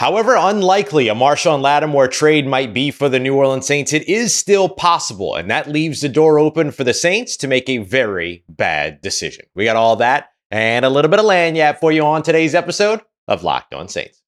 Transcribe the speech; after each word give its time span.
However 0.00 0.34
unlikely 0.34 1.08
a 1.08 1.14
Marshon 1.14 1.60
Lattimore 1.60 2.08
trade 2.08 2.46
might 2.46 2.72
be 2.72 2.90
for 2.90 3.10
the 3.10 3.18
New 3.18 3.34
Orleans 3.34 3.66
Saints, 3.66 3.92
it 3.92 4.08
is 4.08 4.34
still 4.34 4.66
possible, 4.66 5.34
and 5.36 5.50
that 5.50 5.68
leaves 5.68 6.00
the 6.00 6.08
door 6.08 6.38
open 6.38 6.70
for 6.70 6.84
the 6.84 6.94
Saints 6.94 7.36
to 7.36 7.46
make 7.46 7.68
a 7.68 7.76
very 7.76 8.42
bad 8.48 9.02
decision. 9.02 9.44
We 9.54 9.66
got 9.66 9.76
all 9.76 9.96
that 9.96 10.30
and 10.50 10.86
a 10.86 10.88
little 10.88 11.10
bit 11.10 11.20
of 11.20 11.26
lagniappe 11.26 11.80
for 11.80 11.92
you 11.92 12.02
on 12.02 12.22
today's 12.22 12.54
episode 12.54 13.02
of 13.28 13.44
Locked 13.44 13.74
On 13.74 13.88
Saints. 13.88 14.22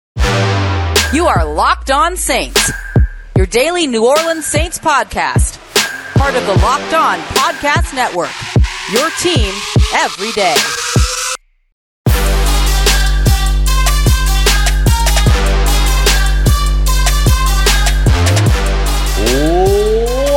You 1.10 1.26
are 1.26 1.50
Locked 1.50 1.90
On 1.90 2.18
Saints, 2.18 2.70
your 3.34 3.46
daily 3.46 3.86
New 3.86 4.06
Orleans 4.06 4.44
Saints 4.44 4.78
podcast, 4.78 5.56
part 6.18 6.34
of 6.34 6.44
the 6.44 6.54
Locked 6.56 6.92
On 6.92 7.18
Podcast 7.30 7.94
Network. 7.94 8.28
Your 8.92 9.08
team 9.22 9.54
every 9.94 10.32
day. 10.32 10.56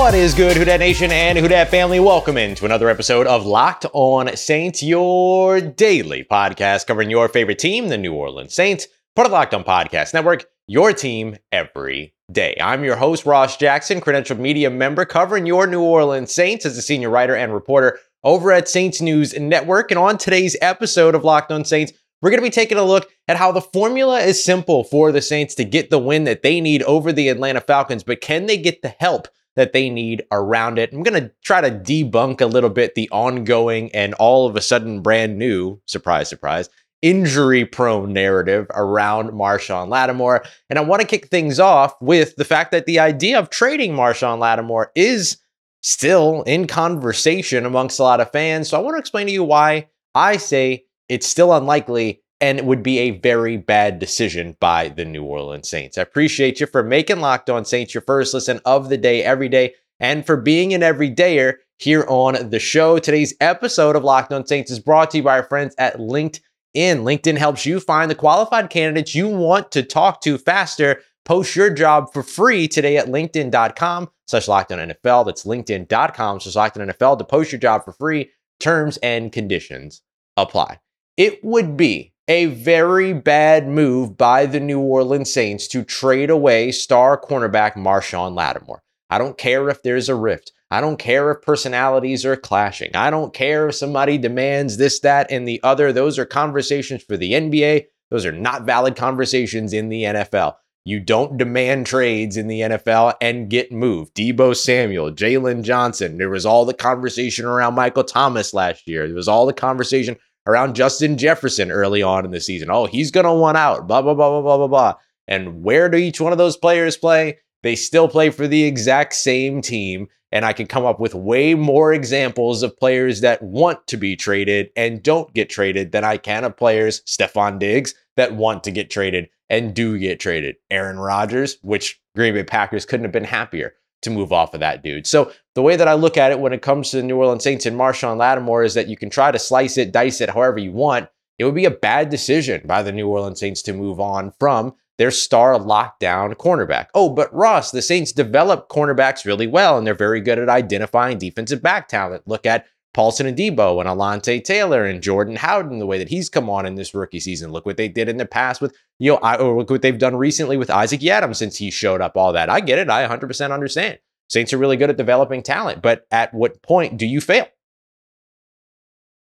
What 0.06 0.14
is 0.14 0.36
good, 0.36 0.56
Who 0.56 0.66
Dat 0.66 0.82
Nation 0.82 1.12
and 1.12 1.36
Who 1.36 1.48
Dat 1.48 1.70
family? 1.70 2.00
Welcome 2.00 2.38
into 2.38 2.64
another 2.64 2.90
episode 2.90 3.26
of 3.26 3.48
Locked 3.48 3.88
On 3.92 4.38
Saints, 4.38 4.84
your 4.84 5.60
daily 5.60 6.24
podcast 6.24 6.86
covering 6.86 7.10
your 7.10 7.28
favorite 7.28 7.58
team, 7.58 7.90
the 7.90 7.98
New 7.98 8.14
Orleans 8.14 8.54
Saints, 8.54 8.88
part 9.16 9.26
of 9.26 9.32
Locked 9.32 9.56
On 9.56 9.64
Podcast 9.64 10.14
Network, 10.14 10.46
your 10.68 10.94
team 10.94 11.38
every 11.52 12.14
day. 12.32 12.56
I'm 12.62 12.84
your 12.84 12.98
host, 12.98 13.26
Ross 13.26 13.58
Jackson, 13.58 14.00
credentialed 14.00 14.38
media 14.38 14.70
member 14.70 15.06
covering 15.06 15.48
your 15.48 15.66
New 15.66 15.82
Orleans 15.82 16.32
Saints 16.32 16.68
as 16.68 16.78
a 16.78 16.84
senior 16.84 17.10
writer 17.10 17.36
and 17.36 17.52
reporter 17.52 17.98
over 18.24 18.52
at 18.52 18.70
Saints 18.70 19.02
News 19.02 19.34
Network. 19.34 19.90
And 19.90 19.98
on 19.98 20.20
today's 20.20 20.56
episode 20.62 21.16
of 21.16 21.24
Locked 21.24 21.52
On 21.52 21.66
Saints, 21.66 21.94
we're 22.22 22.30
going 22.30 22.44
to 22.44 22.48
be 22.48 22.52
taking 22.52 22.78
a 22.78 22.84
look 22.84 23.10
at 23.28 23.38
how 23.38 23.52
the 23.52 23.60
formula 23.60 24.20
is 24.20 24.44
simple 24.44 24.84
for 24.84 25.12
the 25.12 25.24
Saints 25.24 25.56
to 25.56 25.66
get 25.66 25.90
the 25.90 25.98
win 25.98 26.26
that 26.26 26.44
they 26.44 26.62
need 26.62 26.84
over 26.84 27.12
the 27.12 27.30
Atlanta 27.30 27.60
Falcons, 27.60 28.04
but 28.04 28.22
can 28.22 28.46
they 28.46 28.58
get 28.58 28.84
the 28.84 28.90
help 28.90 29.30
that 29.56 29.74
they 29.74 29.90
need 29.90 30.24
around 30.32 30.78
it. 30.78 30.92
I'm 30.92 31.04
going 31.04 31.22
to 31.22 31.32
try 31.44 31.62
to 31.62 31.72
debunk 31.72 32.42
a 32.42 32.46
little 32.46 32.70
bit 32.70 32.96
the 32.96 33.10
ongoing 33.10 33.94
and 33.94 34.14
all 34.16 34.48
of 34.48 34.56
a 34.56 34.62
sudden 34.62 35.02
brand 35.02 35.38
new, 35.38 35.80
surprise, 35.86 36.30
surprise, 36.30 36.70
injury 37.02 37.66
prone 37.66 38.14
narrative 38.14 38.68
around 38.74 39.30
Marshon 39.30 39.90
Lattimore. 39.90 40.44
And 40.70 40.80
I 40.80 40.82
want 40.82 41.02
to 41.02 41.08
kick 41.08 41.28
things 41.28 41.60
off 41.60 41.94
with 42.02 42.36
the 42.36 42.46
fact 42.46 42.72
that 42.72 42.86
the 42.86 43.00
idea 43.00 43.40
of 43.40 43.50
trading 43.50 43.94
Marshon 43.94 44.40
Lattimore 44.40 44.92
is 44.96 45.38
still 45.82 46.42
in 46.44 46.66
conversation 46.66 47.66
amongst 47.66 48.00
a 48.00 48.04
lot 48.04 48.20
of 48.20 48.32
fans. 48.32 48.70
So 48.70 48.78
I 48.78 48.82
want 48.82 48.96
to 48.96 49.00
explain 49.00 49.28
to 49.28 49.34
you 49.34 49.44
why 49.44 49.88
I 50.16 50.38
say 50.38 50.86
it's 51.08 51.28
still 51.28 51.54
unlikely 51.54 52.24
and 52.46 52.60
it 52.60 52.66
would 52.66 52.84
be 52.84 53.00
a 53.00 53.10
very 53.10 53.58
bad 53.58 53.98
decision 53.98 54.56
by 54.60 54.88
the 54.88 55.04
New 55.04 55.24
Orleans 55.24 55.68
Saints. 55.68 55.98
I 55.98 56.04
appreciate 56.04 56.60
you 56.60 56.68
for 56.68 56.84
making 56.84 57.20
Locked 57.20 57.50
On 57.50 57.66
Saints 57.66 57.96
your 57.96 58.04
first 58.04 58.36
listen 58.36 58.62
of 58.66 58.90
the 58.90 59.00
day 59.00 59.24
every 59.24 59.50
day 59.50 59.74
and 60.00 60.24
for 60.24 60.38
being 60.38 60.72
an 60.72 60.82
everydayer 60.82 61.56
here 61.80 62.06
on 62.08 62.52
the 62.52 62.60
show. 62.60 63.00
Today's 63.00 63.34
episode 63.42 63.96
of 63.96 64.04
Locked 64.04 64.32
On 64.32 64.46
Saints 64.46 64.70
is 64.70 64.80
brought 64.80 65.10
to 65.10 65.18
you 65.18 65.24
by 65.24 65.40
our 65.40 65.44
friends 65.48 65.74
at 65.80 65.98
LinkedIn. 65.98 66.40
LinkedIn 66.76 67.36
helps 67.36 67.66
you 67.66 67.80
find 67.80 68.12
the 68.12 68.16
qualified 68.16 68.70
candidates 68.70 69.16
you 69.16 69.28
want 69.28 69.72
to 69.72 69.82
talk 69.82 70.22
to 70.22 70.38
faster. 70.38 71.02
Post 71.26 71.56
your 71.56 71.72
job 71.72 72.14
for 72.14 72.22
free 72.22 72.68
today 72.68 72.98
at 72.98 73.08
linkedin.com 73.08 74.08
slash 74.28 74.46
NFL. 74.46 75.26
That's 75.26 75.46
linkedin.com 75.46 76.42
slash 76.42 76.72
NFL 76.74 77.18
to 77.18 77.24
post 77.24 77.52
your 77.52 77.60
job 77.60 77.84
for 77.84 77.94
free. 77.94 78.30
Terms 78.60 78.98
and 78.98 79.32
conditions 79.32 80.04
apply. 80.38 80.80
It 81.18 81.44
would 81.44 81.76
be 81.76 82.12
a 82.28 82.46
very 82.46 83.14
bad 83.14 83.68
move 83.68 84.18
by 84.18 84.46
the 84.46 84.60
New 84.60 84.80
Orleans 84.80 85.32
Saints 85.32 85.68
to 85.70 85.84
trade 85.84 86.30
away 86.30 86.72
star 86.72 87.20
cornerback 87.20 87.74
Marshon 87.74 88.36
Lattimore. 88.36 88.82
I 89.10 89.18
don't 89.18 89.38
care 89.38 89.70
if 89.70 89.84
there's 89.84 90.10
a 90.10 90.16
rift. 90.16 90.52
I 90.72 90.82
don't 90.82 90.98
care 90.98 91.30
if 91.32 91.44
personalities 91.44 92.26
are 92.26 92.36
clashing. 92.36 92.96
I 92.96 93.12
don't 93.12 93.34
care 93.34 93.70
if 93.70 93.76
somebody 93.76 94.18
demands 94.18 94.78
this, 94.78 95.00
that, 95.02 95.32
and 95.32 95.48
the 95.48 95.60
other. 95.64 95.94
Those 95.94 96.18
are 96.18 96.26
conversations 96.26 97.04
for 97.04 97.16
the 97.16 97.34
NBA. 97.34 97.86
Those 98.10 98.26
are 98.26 98.32
not 98.32 98.64
valid 98.64 98.96
conversations 98.96 99.74
in 99.74 99.90
the 99.90 100.04
NFL. 100.04 100.56
You 100.84 101.00
don't 101.00 101.38
demand 101.38 101.88
trades 101.88 102.38
in 102.38 102.48
the 102.48 102.62
NFL 102.62 103.16
and 103.22 103.50
get 103.50 103.72
moved. 103.72 104.16
Deebo 104.16 104.56
Samuel, 104.56 105.12
Jaylon 105.12 105.64
Johnson. 105.64 106.18
There 106.18 106.30
was 106.30 106.46
all 106.46 106.66
the 106.66 106.76
conversation 106.76 107.46
around 107.46 107.74
Michael 107.76 108.04
Thomas 108.04 108.54
last 108.54 108.88
year. 108.88 109.08
There 109.08 109.16
was 109.16 109.28
all 109.28 109.46
the 109.46 109.54
conversation 109.54 110.18
around 110.48 110.76
Justin 110.76 111.18
Jefferson 111.18 111.72
early 111.72 112.02
on 112.04 112.26
in 112.26 112.32
the 112.32 112.40
season. 112.40 112.70
Oh, 112.70 112.86
he's 112.86 113.12
going 113.12 113.26
to 113.26 113.34
want 113.34 113.58
out, 113.58 113.88
blah, 113.88 114.02
blah, 114.02 114.14
blah, 114.14 114.30
blah, 114.30 114.42
blah, 114.42 114.58
blah, 114.58 114.68
blah. 114.68 114.94
And 115.28 115.64
where 115.64 115.90
do 115.90 115.98
each 115.98 116.22
one 116.22 116.32
of 116.32 116.38
those 116.38 116.58
players 116.58 116.98
play? 116.98 117.40
They 117.64 117.76
still 117.76 118.08
play 118.08 118.30
for 118.30 118.48
the 118.48 118.64
exact 118.64 119.16
same 119.16 119.62
team. 119.62 120.08
And 120.32 120.46
I 120.46 120.54
can 120.54 120.68
come 120.68 120.86
up 120.86 121.00
with 121.00 121.16
way 121.16 121.56
more 121.56 121.94
examples 121.94 122.62
of 122.62 122.78
players 122.78 123.22
that 123.22 123.42
want 123.42 123.88
to 123.88 123.98
be 123.98 124.16
traded 124.16 124.70
and 124.76 125.02
don't 125.02 125.34
get 125.34 125.50
traded 125.50 125.92
than 125.92 126.04
I 126.04 126.18
can 126.18 126.44
of 126.44 126.58
players, 126.58 127.02
Stefon 127.04 127.58
Diggs, 127.58 127.96
that 128.18 128.36
want 128.36 128.64
to 128.66 128.72
get 128.72 128.90
traded 128.90 129.30
and 129.50 129.74
do 129.74 129.98
get 129.98 130.20
traded. 130.20 130.58
Aaron 130.70 131.00
Rodgers, 131.00 131.58
which 131.62 132.02
Green 132.16 132.34
Bay 132.34 132.44
Packers 132.44 132.86
couldn't 132.86 133.06
have 133.06 133.12
been 133.12 133.24
happier 133.24 133.76
to 134.02 134.10
move 134.10 134.32
off 134.32 134.54
of 134.54 134.60
that 134.60 134.84
dude. 134.84 135.08
So 135.08 135.32
the 135.56 135.62
way 135.62 135.76
that 135.76 135.88
I 135.88 135.94
look 135.94 136.18
at 136.18 136.32
it 136.32 136.40
when 136.40 136.54
it 136.54 136.62
comes 136.62 136.92
to 136.92 136.98
the 136.98 137.04
New 137.04 137.18
Orleans 137.18 137.44
Saints 137.44 137.66
and 137.66 137.78
Marshon 137.78 138.18
Lattimore 138.18 138.64
is 138.64 138.74
that 138.76 138.88
you 138.88 138.98
can 138.98 139.10
try 139.10 139.32
to 139.32 139.40
slice 139.40 139.78
it, 139.78 139.92
dice 139.92 140.22
it 140.22 140.30
however 140.30 140.60
you 140.60 140.72
want. 140.72 141.10
It 141.38 141.46
would 141.46 141.56
be 141.56 141.66
a 141.66 141.72
bad 141.72 142.10
decision 142.10 142.62
by 142.66 142.84
the 142.84 142.92
New 142.92 143.08
Orleans 143.08 143.40
Saints 143.40 143.62
to 143.64 143.74
move 143.74 144.00
on 144.00 144.32
from 144.40 144.76
their 144.98 145.12
star 145.12 145.60
lockdown 145.60 146.34
cornerback. 146.36 146.88
Oh, 146.94 147.10
but 147.10 147.34
Ross, 147.34 147.72
the 147.72 147.82
Saints 147.82 148.12
develop 148.12 148.70
cornerbacks 148.70 149.26
really 149.26 149.48
well, 149.48 149.78
and 149.78 149.86
they're 149.86 149.94
very 149.94 150.22
good 150.22 150.40
at 150.40 150.50
identifying 150.50 151.18
defensive 151.18 151.62
back 151.62 151.88
talent. 151.88 152.24
Look 152.26 152.46
at 152.46 152.66
Paulson 152.96 153.28
Adebo 153.28 153.82
and 153.82 153.90
Alontae 153.90 154.42
Taylor 154.42 154.86
and 154.86 155.04
Jordan 155.04 155.36
Howden, 155.36 155.80
the 155.80 155.86
way 155.86 155.98
that 155.98 156.08
he's 156.08 156.30
come 156.30 156.50
on 156.50 156.66
in 156.66 156.76
this 156.76 156.96
rookie 156.96 157.20
season. 157.20 157.52
Look 157.52 157.66
what 157.66 157.76
they 157.76 157.90
did 157.90 158.08
in 158.08 158.16
the 158.16 158.26
past 158.26 158.62
with, 158.62 158.74
you 159.00 159.12
know, 159.12 159.18
I, 159.18 159.36
or 159.36 159.58
look 159.58 159.70
what 159.70 159.82
they've 159.82 160.00
done 160.00 160.16
recently 160.16 160.56
with 160.56 160.70
Isaac 160.70 161.02
Yiadom 161.02 161.36
since 161.36 161.58
he 161.58 161.72
showed 161.72 162.00
up, 162.00 162.16
all 162.16 162.32
that. 162.32 162.50
I 162.50 162.62
get 162.62 162.80
it. 162.80 162.90
I 162.90 163.06
100% 163.06 163.52
understand. 163.52 164.00
Saints 164.30 164.54
are 164.54 164.58
really 164.58 164.78
good 164.78 164.90
at 164.90 164.96
developing 164.96 165.44
talent, 165.44 165.82
but 165.82 166.08
at 166.10 166.34
what 166.34 166.64
point 166.64 166.96
do 166.96 167.06
you 167.06 167.20
fail? 167.20 167.48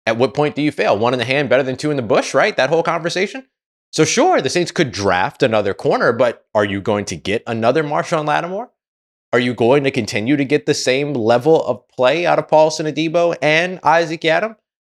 At 0.04 0.18
what 0.18 0.34
point 0.34 0.54
do 0.54 0.60
you 0.60 0.70
fail? 0.70 0.98
One 0.98 1.14
in 1.14 1.18
the 1.18 1.24
hand 1.24 1.48
better 1.48 1.62
than 1.62 1.78
two 1.78 1.90
in 1.90 1.96
the 1.96 2.02
bush, 2.02 2.34
right? 2.34 2.54
That 2.54 2.68
whole 2.68 2.82
conversation. 2.82 3.46
So, 3.90 4.04
sure, 4.04 4.42
the 4.42 4.50
Saints 4.50 4.70
could 4.70 4.92
draft 4.92 5.42
another 5.42 5.72
corner, 5.72 6.12
but 6.12 6.44
are 6.54 6.64
you 6.66 6.82
going 6.82 7.06
to 7.06 7.16
get 7.16 7.42
another 7.46 7.82
Marshon 7.82 8.26
Lattimore? 8.26 8.70
Are 9.32 9.40
you 9.40 9.54
going 9.54 9.84
to 9.84 9.90
continue 9.90 10.36
to 10.36 10.44
get 10.44 10.66
the 10.66 10.74
same 10.74 11.14
level 11.14 11.64
of 11.64 11.88
play 11.88 12.26
out 12.26 12.38
of 12.38 12.48
Paulson 12.48 12.84
Adebo 12.84 13.34
and 13.40 13.80
Isaac 13.82 14.20
Yiadom? 14.20 14.56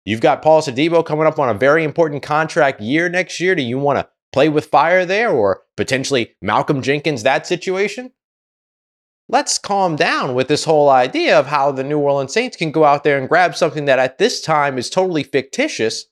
You've 0.06 0.22
got 0.22 0.41
Paulson 0.41 0.75
Adebo 0.75 1.04
coming 1.04 1.26
up 1.26 1.38
on 1.38 1.50
a 1.50 1.59
very 1.59 1.84
important 1.84 2.22
contract 2.22 2.81
year 2.81 3.10
next 3.10 3.41
year. 3.41 3.54
Do 3.54 3.62
you 3.62 3.78
want 3.78 3.98
to 3.98 4.09
play 4.32 4.48
with 4.48 4.66
fire 4.66 5.04
there 5.04 5.31
or 5.31 5.65
potentially 5.76 6.34
Malcolm 6.41 6.81
Jenkins, 6.81 7.22
that 7.22 7.47
situation? 7.47 8.12
Let's 9.28 9.59
calm 9.59 9.97
down 9.97 10.34
with 10.34 10.49
this 10.49 10.64
whole 10.64 10.88
idea 10.88 11.38
of 11.38 11.47
how 11.47 11.70
the 11.70 11.84
New 11.84 11.99
Orleans 11.99 12.32
Saints 12.32 12.56
can 12.56 12.72
go 12.72 12.84
out 12.84 13.04
there 13.04 13.19
and 13.19 13.28
grab 13.28 13.54
something 13.54 13.84
that 13.84 13.99
at 13.99 14.16
this 14.16 14.41
time 14.41 14.78
is 14.78 14.88
totally 14.88 15.22
fictitious, 15.22 16.06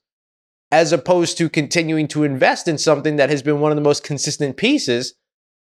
as 0.70 0.92
opposed 0.92 1.38
to 1.38 1.48
continuing 1.48 2.06
to 2.08 2.24
invest 2.24 2.68
in 2.68 2.76
something 2.76 3.16
that 3.16 3.30
has 3.30 3.42
been 3.42 3.60
one 3.60 3.72
of 3.72 3.76
the 3.76 3.82
most 3.82 4.04
consistent 4.04 4.58
pieces 4.58 5.14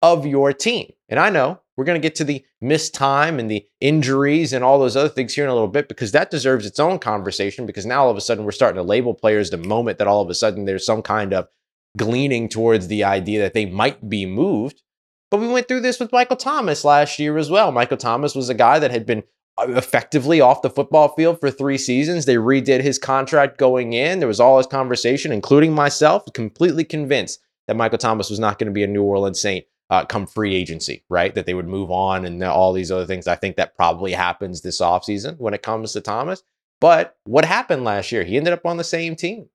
of 0.02 0.24
your 0.24 0.52
team. 0.52 0.92
And 1.08 1.18
I 1.18 1.30
know 1.30 1.60
we're 1.76 1.84
going 1.84 2.00
to 2.00 2.06
get 2.06 2.14
to 2.16 2.24
the 2.24 2.44
missed 2.60 2.94
time 2.94 3.38
and 3.38 3.50
the 3.50 3.66
injuries 3.80 4.52
and 4.52 4.64
all 4.64 4.78
those 4.78 4.96
other 4.96 5.08
things 5.08 5.34
here 5.34 5.44
in 5.44 5.50
a 5.50 5.54
little 5.54 5.68
bit 5.68 5.88
because 5.88 6.12
that 6.12 6.30
deserves 6.30 6.66
its 6.66 6.78
own 6.78 6.98
conversation. 6.98 7.66
Because 7.66 7.86
now 7.86 8.04
all 8.04 8.10
of 8.10 8.16
a 8.16 8.20
sudden 8.20 8.44
we're 8.44 8.52
starting 8.52 8.76
to 8.76 8.82
label 8.82 9.14
players 9.14 9.50
the 9.50 9.56
moment 9.56 9.98
that 9.98 10.06
all 10.06 10.22
of 10.22 10.30
a 10.30 10.34
sudden 10.34 10.64
there's 10.64 10.86
some 10.86 11.02
kind 11.02 11.32
of 11.32 11.48
gleaning 11.96 12.48
towards 12.48 12.88
the 12.88 13.04
idea 13.04 13.40
that 13.40 13.54
they 13.54 13.66
might 13.66 14.08
be 14.08 14.26
moved. 14.26 14.82
But 15.30 15.40
we 15.40 15.48
went 15.48 15.66
through 15.66 15.80
this 15.80 15.98
with 15.98 16.12
Michael 16.12 16.36
Thomas 16.36 16.84
last 16.84 17.18
year 17.18 17.36
as 17.38 17.50
well. 17.50 17.72
Michael 17.72 17.96
Thomas 17.96 18.34
was 18.34 18.48
a 18.48 18.54
guy 18.54 18.78
that 18.78 18.92
had 18.92 19.06
been 19.06 19.24
uh, 19.58 19.66
effectively 19.70 20.40
off 20.40 20.62
the 20.62 20.70
football 20.70 21.08
field 21.14 21.40
for 21.40 21.50
three 21.50 21.78
seasons. 21.78 22.24
They 22.24 22.36
redid 22.36 22.82
his 22.82 22.98
contract 22.98 23.58
going 23.58 23.94
in. 23.94 24.20
There 24.20 24.28
was 24.28 24.40
all 24.40 24.58
this 24.58 24.66
conversation, 24.66 25.32
including 25.32 25.72
myself, 25.72 26.24
completely 26.34 26.84
convinced 26.84 27.40
that 27.66 27.76
Michael 27.76 27.98
Thomas 27.98 28.30
was 28.30 28.38
not 28.38 28.58
going 28.58 28.66
to 28.66 28.72
be 28.72 28.84
a 28.84 28.88
New 28.88 29.02
Orleans 29.02 29.40
Saint 29.40 29.64
uh, 29.90 30.04
come 30.04 30.26
free 30.26 30.54
agency, 30.54 31.04
right? 31.08 31.34
That 31.34 31.46
they 31.46 31.54
would 31.54 31.68
move 31.68 31.90
on 31.90 32.24
and 32.24 32.42
all 32.42 32.72
these 32.72 32.90
other 32.90 33.06
things. 33.06 33.26
I 33.26 33.36
think 33.36 33.56
that 33.56 33.76
probably 33.76 34.12
happens 34.12 34.60
this 34.60 34.80
offseason 34.80 35.38
when 35.38 35.54
it 35.54 35.62
comes 35.62 35.92
to 35.92 36.00
Thomas. 36.00 36.42
But 36.80 37.16
what 37.24 37.44
happened 37.44 37.84
last 37.84 38.12
year? 38.12 38.24
He 38.24 38.36
ended 38.36 38.52
up 38.52 38.66
on 38.66 38.76
the 38.76 38.84
same 38.84 39.16
team. 39.16 39.48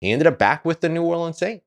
He 0.00 0.10
ended 0.10 0.26
up 0.26 0.38
back 0.38 0.64
with 0.64 0.80
the 0.80 0.88
New 0.88 1.04
Orleans 1.04 1.38
Saints. 1.38 1.64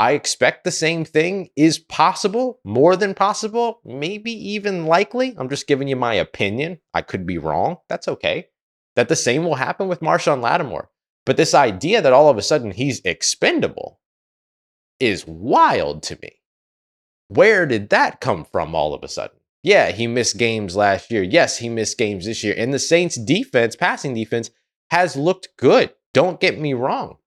I 0.00 0.12
expect 0.12 0.62
the 0.62 0.70
same 0.70 1.04
thing 1.04 1.50
is 1.56 1.78
possible, 1.80 2.60
more 2.64 2.94
than 2.94 3.14
possible, 3.14 3.80
maybe 3.84 4.30
even 4.50 4.86
likely. 4.86 5.34
I'm 5.36 5.48
just 5.48 5.66
giving 5.66 5.88
you 5.88 5.96
my 5.96 6.14
opinion. 6.14 6.78
I 6.94 7.02
could 7.02 7.26
be 7.26 7.38
wrong. 7.38 7.78
That's 7.88 8.06
okay. 8.06 8.48
That 8.94 9.08
the 9.08 9.16
same 9.16 9.44
will 9.44 9.56
happen 9.56 9.88
with 9.88 10.00
Marshon 10.00 10.40
Lattimore. 10.40 10.90
But 11.26 11.36
this 11.36 11.52
idea 11.52 12.00
that 12.00 12.12
all 12.12 12.30
of 12.30 12.38
a 12.38 12.42
sudden 12.42 12.70
he's 12.70 13.00
expendable 13.04 14.00
is 15.00 15.26
wild 15.26 16.02
to 16.04 16.18
me. 16.22 16.37
Where 17.28 17.66
did 17.66 17.90
that 17.90 18.20
come 18.20 18.44
from 18.44 18.74
all 18.74 18.94
of 18.94 19.02
a 19.02 19.08
sudden? 19.08 19.36
Yeah, 19.62 19.90
he 19.90 20.06
missed 20.06 20.38
games 20.38 20.76
last 20.76 21.10
year. 21.10 21.22
Yes, 21.22 21.58
he 21.58 21.68
missed 21.68 21.98
games 21.98 22.24
this 22.24 22.42
year. 22.42 22.54
And 22.56 22.72
the 22.72 22.78
Saints 22.78 23.16
defense, 23.16 23.76
passing 23.76 24.14
defense, 24.14 24.50
has 24.90 25.16
looked 25.16 25.48
good. 25.56 25.92
Don't 26.14 26.40
get 26.40 26.58
me 26.58 26.74
wrong. 26.74 27.18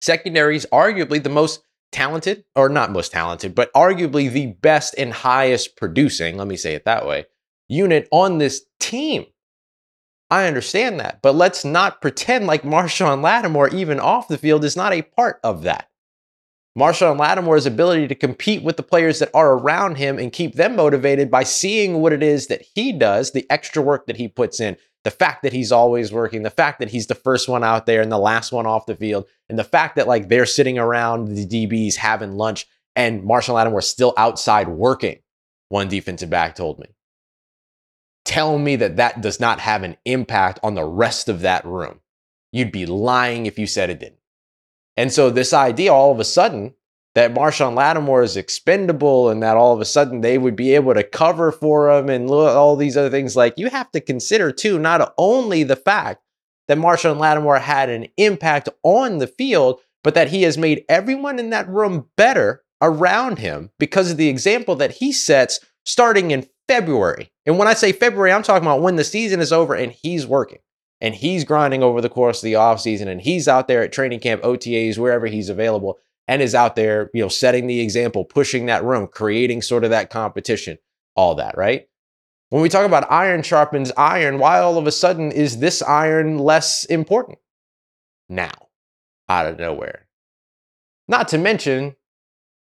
Secondary 0.00 0.56
is 0.56 0.66
arguably 0.72 1.22
the 1.22 1.28
most 1.28 1.62
talented, 1.92 2.44
or 2.54 2.68
not 2.68 2.92
most 2.92 3.12
talented, 3.12 3.54
but 3.54 3.72
arguably 3.74 4.30
the 4.30 4.46
best 4.46 4.94
and 4.96 5.12
highest 5.12 5.76
producing, 5.76 6.38
let 6.38 6.46
me 6.46 6.56
say 6.56 6.74
it 6.74 6.84
that 6.84 7.06
way, 7.06 7.26
unit 7.68 8.08
on 8.10 8.38
this 8.38 8.62
team. 8.78 9.26
I 10.30 10.46
understand 10.46 11.00
that, 11.00 11.20
but 11.20 11.34
let's 11.34 11.64
not 11.64 12.00
pretend 12.00 12.46
like 12.46 12.62
Marshon 12.62 13.20
Lattimore, 13.20 13.68
even 13.68 13.98
off 13.98 14.28
the 14.28 14.38
field, 14.38 14.64
is 14.64 14.76
not 14.76 14.92
a 14.92 15.02
part 15.02 15.40
of 15.42 15.64
that. 15.64 15.89
Marshon 16.80 17.18
Lattimore's 17.18 17.66
ability 17.66 18.08
to 18.08 18.14
compete 18.14 18.62
with 18.62 18.78
the 18.78 18.82
players 18.82 19.18
that 19.18 19.28
are 19.34 19.52
around 19.52 19.96
him 19.96 20.18
and 20.18 20.32
keep 20.32 20.54
them 20.54 20.76
motivated 20.76 21.30
by 21.30 21.42
seeing 21.42 22.00
what 22.00 22.14
it 22.14 22.22
is 22.22 22.46
that 22.46 22.62
he 22.74 22.90
does, 22.90 23.32
the 23.32 23.46
extra 23.50 23.82
work 23.82 24.06
that 24.06 24.16
he 24.16 24.28
puts 24.28 24.60
in, 24.60 24.78
the 25.04 25.10
fact 25.10 25.42
that 25.42 25.52
he's 25.52 25.72
always 25.72 26.10
working, 26.10 26.42
the 26.42 26.48
fact 26.48 26.78
that 26.78 26.88
he's 26.88 27.06
the 27.06 27.14
first 27.14 27.50
one 27.50 27.62
out 27.62 27.84
there 27.84 28.00
and 28.00 28.10
the 28.10 28.16
last 28.16 28.50
one 28.50 28.64
off 28.64 28.86
the 28.86 28.96
field, 28.96 29.26
and 29.50 29.58
the 29.58 29.64
fact 29.64 29.96
that 29.96 30.08
like 30.08 30.30
they're 30.30 30.46
sitting 30.46 30.78
around 30.78 31.28
the 31.36 31.46
DBs 31.46 31.96
having 31.96 32.32
lunch 32.32 32.66
and 32.96 33.24
Marshon 33.24 33.52
Lattimore 33.52 33.82
still 33.82 34.14
outside 34.16 34.68
working, 34.68 35.18
one 35.68 35.88
defensive 35.88 36.30
back 36.30 36.54
told 36.54 36.78
me. 36.78 36.86
Tell 38.24 38.58
me 38.58 38.76
that 38.76 38.96
that 38.96 39.20
does 39.20 39.38
not 39.38 39.60
have 39.60 39.82
an 39.82 39.98
impact 40.06 40.58
on 40.62 40.76
the 40.76 40.86
rest 40.86 41.28
of 41.28 41.42
that 41.42 41.66
room. 41.66 42.00
You'd 42.52 42.72
be 42.72 42.86
lying 42.86 43.44
if 43.44 43.58
you 43.58 43.66
said 43.66 43.90
it 43.90 44.00
didn't. 44.00 44.19
And 44.96 45.12
so 45.12 45.30
this 45.30 45.52
idea 45.52 45.92
all 45.92 46.12
of 46.12 46.20
a 46.20 46.24
sudden 46.24 46.74
that 47.14 47.34
Marshon 47.34 47.74
Lattimore 47.74 48.22
is 48.22 48.36
expendable 48.36 49.30
and 49.30 49.42
that 49.42 49.56
all 49.56 49.74
of 49.74 49.80
a 49.80 49.84
sudden 49.84 50.20
they 50.20 50.38
would 50.38 50.56
be 50.56 50.74
able 50.74 50.94
to 50.94 51.02
cover 51.02 51.50
for 51.50 51.90
him 51.90 52.08
and 52.08 52.30
all 52.30 52.76
these 52.76 52.96
other 52.96 53.10
things, 53.10 53.34
like 53.34 53.54
you 53.56 53.68
have 53.68 53.90
to 53.92 54.00
consider 54.00 54.52
too, 54.52 54.78
not 54.78 55.12
only 55.18 55.62
the 55.62 55.76
fact 55.76 56.22
that 56.68 56.78
Marshon 56.78 57.18
Lattimore 57.18 57.58
had 57.58 57.88
an 57.88 58.06
impact 58.16 58.68
on 58.84 59.18
the 59.18 59.26
field, 59.26 59.80
but 60.04 60.14
that 60.14 60.28
he 60.28 60.42
has 60.42 60.56
made 60.56 60.84
everyone 60.88 61.38
in 61.38 61.50
that 61.50 61.68
room 61.68 62.06
better 62.16 62.62
around 62.80 63.38
him 63.38 63.70
because 63.78 64.10
of 64.10 64.16
the 64.16 64.28
example 64.28 64.76
that 64.76 64.92
he 64.92 65.12
sets 65.12 65.60
starting 65.84 66.30
in 66.30 66.46
February. 66.68 67.32
And 67.44 67.58
when 67.58 67.68
I 67.68 67.74
say 67.74 67.90
February, 67.92 68.32
I'm 68.32 68.42
talking 68.42 68.66
about 68.66 68.82
when 68.82 68.96
the 68.96 69.04
season 69.04 69.40
is 69.40 69.52
over 69.52 69.74
and 69.74 69.90
he's 69.90 70.26
working 70.26 70.60
and 71.00 71.14
he's 71.14 71.44
grinding 71.44 71.82
over 71.82 72.00
the 72.00 72.08
course 72.08 72.38
of 72.38 72.44
the 72.44 72.52
offseason 72.54 73.06
and 73.06 73.22
he's 73.22 73.48
out 73.48 73.68
there 73.68 73.82
at 73.82 73.92
training 73.92 74.20
camp, 74.20 74.42
OTAs, 74.42 74.98
wherever 74.98 75.26
he's 75.26 75.48
available 75.48 75.98
and 76.28 76.42
is 76.42 76.54
out 76.54 76.76
there, 76.76 77.10
you 77.12 77.22
know, 77.22 77.28
setting 77.28 77.66
the 77.66 77.80
example, 77.80 78.24
pushing 78.24 78.66
that 78.66 78.84
room, 78.84 79.08
creating 79.08 79.62
sort 79.62 79.82
of 79.82 79.90
that 79.90 80.10
competition, 80.10 80.78
all 81.16 81.34
that, 81.34 81.56
right? 81.56 81.88
When 82.50 82.62
we 82.62 82.68
talk 82.68 82.86
about 82.86 83.10
iron 83.10 83.42
sharpens 83.42 83.90
iron, 83.96 84.38
why 84.38 84.60
all 84.60 84.78
of 84.78 84.86
a 84.86 84.92
sudden 84.92 85.32
is 85.32 85.58
this 85.58 85.82
iron 85.82 86.38
less 86.38 86.84
important? 86.84 87.38
Now, 88.28 88.52
out 89.28 89.46
of 89.46 89.58
nowhere. 89.58 90.06
Not 91.08 91.28
to 91.28 91.38
mention, 91.38 91.96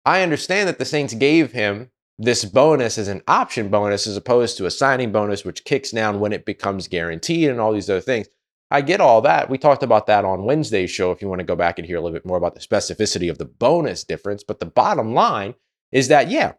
I 0.04 0.22
understand 0.22 0.68
that 0.68 0.78
the 0.78 0.84
Saints 0.84 1.12
gave 1.12 1.52
him 1.52 1.90
this 2.18 2.44
bonus 2.44 2.98
is 2.98 3.08
an 3.08 3.22
option 3.28 3.68
bonus 3.68 4.06
as 4.06 4.16
opposed 4.16 4.56
to 4.56 4.66
a 4.66 4.70
signing 4.70 5.12
bonus, 5.12 5.44
which 5.44 5.64
kicks 5.64 5.92
down 5.92 6.20
when 6.20 6.32
it 6.32 6.44
becomes 6.44 6.88
guaranteed 6.88 7.48
and 7.48 7.60
all 7.60 7.72
these 7.72 7.88
other 7.88 8.00
things. 8.00 8.26
I 8.70 8.82
get 8.82 9.00
all 9.00 9.22
that. 9.22 9.48
We 9.48 9.56
talked 9.56 9.82
about 9.82 10.06
that 10.06 10.24
on 10.24 10.44
Wednesday's 10.44 10.90
show 10.90 11.10
if 11.10 11.22
you 11.22 11.28
want 11.28 11.38
to 11.38 11.46
go 11.46 11.56
back 11.56 11.78
and 11.78 11.86
hear 11.86 11.96
a 11.96 12.00
little 12.00 12.16
bit 12.16 12.26
more 12.26 12.36
about 12.36 12.54
the 12.54 12.60
specificity 12.60 13.30
of 13.30 13.38
the 13.38 13.46
bonus 13.46 14.04
difference. 14.04 14.44
But 14.44 14.60
the 14.60 14.66
bottom 14.66 15.14
line 15.14 15.54
is 15.90 16.08
that, 16.08 16.28
yeah, 16.28 16.52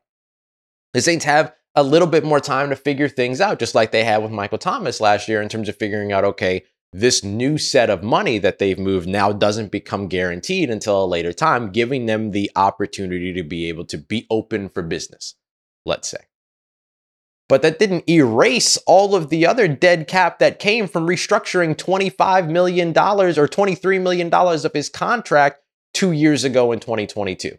the 0.94 1.02
Saints 1.02 1.26
have 1.26 1.54
a 1.76 1.84
little 1.84 2.08
bit 2.08 2.24
more 2.24 2.40
time 2.40 2.70
to 2.70 2.76
figure 2.76 3.10
things 3.10 3.40
out, 3.40 3.60
just 3.60 3.76
like 3.76 3.92
they 3.92 4.04
had 4.04 4.24
with 4.24 4.32
Michael 4.32 4.58
Thomas 4.58 5.00
last 5.00 5.28
year 5.28 5.42
in 5.42 5.50
terms 5.50 5.70
of 5.70 5.78
figuring 5.78 6.12
out, 6.12 6.24
okay, 6.24 6.64
this 6.92 7.24
new 7.24 7.60
set 7.60 7.92
of 7.92 8.02
money 8.02 8.40
that 8.40 8.58
they've 8.58 8.80
moved 8.80 9.08
now 9.08 9.32
doesn't 9.32 9.72
become 9.72 10.08
guaranteed 10.08 10.72
until 10.72 11.04
a 11.04 11.06
later 11.06 11.32
time, 11.32 11.72
giving 11.72 12.08
them 12.08 12.32
the 12.32 12.50
opportunity 12.56 13.32
to 13.34 13.44
be 13.44 13.70
able 13.70 13.86
to 13.86 13.98
be 14.00 14.26
open 14.32 14.70
for 14.70 14.82
business, 14.82 15.36
let's 15.86 16.10
say. 16.10 16.20
But 17.50 17.64
that 17.64 17.80
didn't 17.80 18.08
erase 18.08 18.78
all 18.86 19.16
of 19.16 19.30
the 19.30 19.48
other 19.48 19.68
dead 19.68 20.08
cap 20.08 20.38
that 20.38 20.60
came 20.60 20.88
from 20.88 21.08
restructuring 21.08 21.76
$25 21.76 22.48
million 22.48 22.90
or 22.90 22.94
$23 22.94 24.02
million 24.02 24.32
of 24.32 24.74
his 24.74 24.88
contract 24.88 25.60
two 25.96 26.12
years 26.12 26.44
ago 26.44 26.72
in 26.72 26.80
2022. 26.80 27.58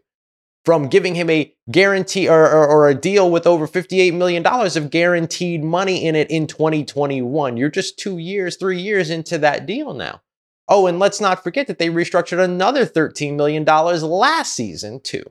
From 0.64 0.88
giving 0.88 1.16
him 1.16 1.28
a 1.28 1.52
guarantee 1.70 2.28
or, 2.28 2.48
or, 2.48 2.68
or, 2.68 2.88
a 2.88 2.94
deal 2.94 3.30
with 3.30 3.46
over 3.46 3.66
$58 3.66 4.12
million 4.12 4.46
of 4.46 4.90
guaranteed 4.90 5.64
money 5.64 6.04
in 6.04 6.14
it 6.14 6.30
in 6.30 6.46
2021. 6.46 7.56
You're 7.56 7.70
just 7.70 7.98
two 7.98 8.18
years, 8.18 8.56
three 8.56 8.78
years 8.78 9.08
into 9.08 9.38
that 9.38 9.64
deal 9.64 9.94
now. 9.94 10.20
Oh, 10.68 10.86
and 10.86 10.98
let's 10.98 11.20
not 11.20 11.42
forget 11.42 11.66
that 11.66 11.78
they 11.78 11.88
restructured 11.88 12.44
another 12.44 12.84
$13 12.84 13.36
million 13.36 13.64
last 13.64 14.54
season, 14.54 15.00
too. 15.00 15.24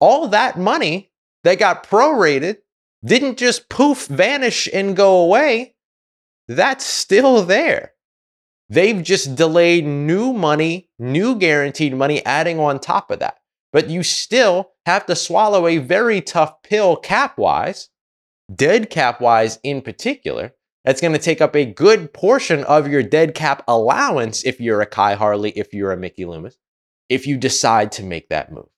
All 0.00 0.28
that 0.28 0.58
money 0.58 1.07
that 1.44 1.58
got 1.58 1.84
prorated 1.84 2.58
didn't 3.04 3.38
just 3.38 3.68
poof, 3.68 4.06
vanish, 4.06 4.68
and 4.72 4.96
go 4.96 5.20
away. 5.20 5.74
That's 6.48 6.84
still 6.84 7.42
there. 7.42 7.92
They've 8.68 9.02
just 9.02 9.34
delayed 9.34 9.86
new 9.86 10.32
money, 10.32 10.90
new 10.98 11.36
guaranteed 11.36 11.94
money, 11.94 12.24
adding 12.26 12.58
on 12.58 12.80
top 12.80 13.10
of 13.10 13.18
that. 13.20 13.38
But 13.72 13.88
you 13.88 14.02
still 14.02 14.72
have 14.86 15.06
to 15.06 15.16
swallow 15.16 15.66
a 15.66 15.78
very 15.78 16.20
tough 16.20 16.62
pill 16.62 16.96
cap 16.96 17.38
wise, 17.38 17.88
dead 18.54 18.90
cap 18.90 19.20
wise 19.20 19.58
in 19.62 19.82
particular. 19.82 20.54
That's 20.84 21.00
going 21.00 21.12
to 21.12 21.18
take 21.18 21.40
up 21.40 21.54
a 21.54 21.66
good 21.66 22.14
portion 22.14 22.64
of 22.64 22.88
your 22.88 23.02
dead 23.02 23.34
cap 23.34 23.62
allowance 23.68 24.44
if 24.44 24.60
you're 24.60 24.80
a 24.80 24.86
Khai 24.86 25.16
Harley, 25.16 25.50
if 25.50 25.74
you're 25.74 25.92
a 25.92 25.96
Mickey 25.96 26.24
Loomis, 26.24 26.56
if 27.08 27.26
you 27.26 27.36
decide 27.36 27.92
to 27.92 28.02
make 28.02 28.28
that 28.30 28.52
move. 28.52 28.68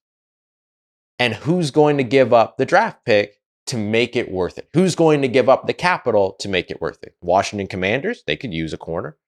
And 1.20 1.34
who's 1.34 1.70
going 1.70 1.98
to 1.98 2.02
give 2.02 2.32
up 2.32 2.56
the 2.56 2.64
draft 2.64 3.04
pick 3.04 3.34
to 3.66 3.76
make 3.76 4.16
it 4.16 4.32
worth 4.32 4.56
it? 4.56 4.70
Who's 4.72 4.94
going 4.94 5.20
to 5.20 5.28
give 5.28 5.50
up 5.50 5.66
the 5.66 5.74
capital 5.74 6.34
to 6.40 6.48
make 6.48 6.70
it 6.70 6.80
worth 6.80 7.02
it? 7.02 7.14
Washington 7.20 7.66
Commanders, 7.66 8.24
they 8.26 8.36
could 8.36 8.54
use 8.54 8.72
a 8.72 8.78
corner. 8.78 9.18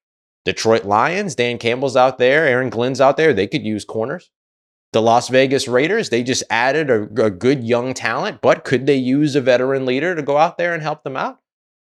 Detroit 0.46 0.86
Lions, 0.86 1.34
Dan 1.34 1.58
Campbell's 1.58 1.94
out 1.94 2.16
there, 2.16 2.46
Aaron 2.46 2.70
Glenn's 2.70 3.00
out 3.00 3.18
there, 3.18 3.34
they 3.34 3.46
could 3.46 3.64
use 3.64 3.84
corners. 3.84 4.30
The 4.94 5.02
Las 5.02 5.28
Vegas 5.28 5.68
Raiders, 5.68 6.08
they 6.08 6.22
just 6.22 6.42
added 6.48 6.90
a, 6.90 7.02
a, 7.26 7.30
good 7.30 7.62
young 7.62 7.92
talent, 7.92 8.40
but 8.40 8.64
could 8.64 8.86
they 8.86 8.96
use 8.96 9.36
a 9.36 9.40
veteran 9.42 9.86
leader 9.86 10.14
to 10.14 10.22
go 10.22 10.38
out 10.38 10.56
there 10.58 10.72
and 10.72 10.82
help 10.82 11.04
them 11.04 11.16
out? 11.16 11.40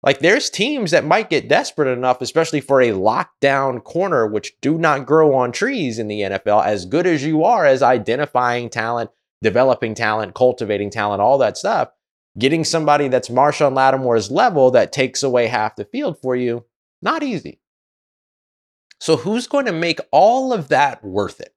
Like 0.03 0.19
there's 0.19 0.51
teams 0.51 0.91
that 0.91 1.03
might 1.03 1.31
get 1.31 1.49
desperate 1.49 1.91
enough, 1.91 2.21
especially 2.21 2.61
for 2.61 2.79
a 2.79 2.91
lockdown 2.91 3.83
corner, 3.83 4.27
which 4.27 4.53
do 4.61 4.77
not 4.77 5.07
grow 5.07 5.33
on 5.33 5.51
trees 5.51 5.97
in 5.97 6.07
the 6.07 6.21
NFL, 6.21 6.63
as 6.63 6.85
good 6.85 7.07
as 7.07 7.23
you 7.23 7.43
are 7.43 7.65
as 7.65 7.81
identifying 7.81 8.69
talent, 8.69 9.09
developing 9.45 9.93
talent, 9.93 10.33
cultivating 10.33 10.89
talent, 10.89 11.21
all 11.21 11.37
that 11.37 11.57
stuff 11.57 11.89
getting 12.37 12.63
somebody 12.63 13.07
that's 13.07 13.29
Marshon 13.29 13.73
Lattimore's 13.73 14.31
level 14.31 14.71
that 14.71 14.91
takes 14.91 15.23
away 15.23 15.47
half 15.47 15.75
the 15.75 15.85
field 15.85 16.17
for 16.21 16.35
you, 16.35 16.65
not 17.01 17.23
easy. 17.23 17.59
So, 18.99 19.17
who's 19.17 19.47
going 19.47 19.65
to 19.65 19.71
make 19.71 19.99
all 20.11 20.53
of 20.53 20.69
that 20.69 21.03
worth 21.03 21.39
it? 21.39 21.53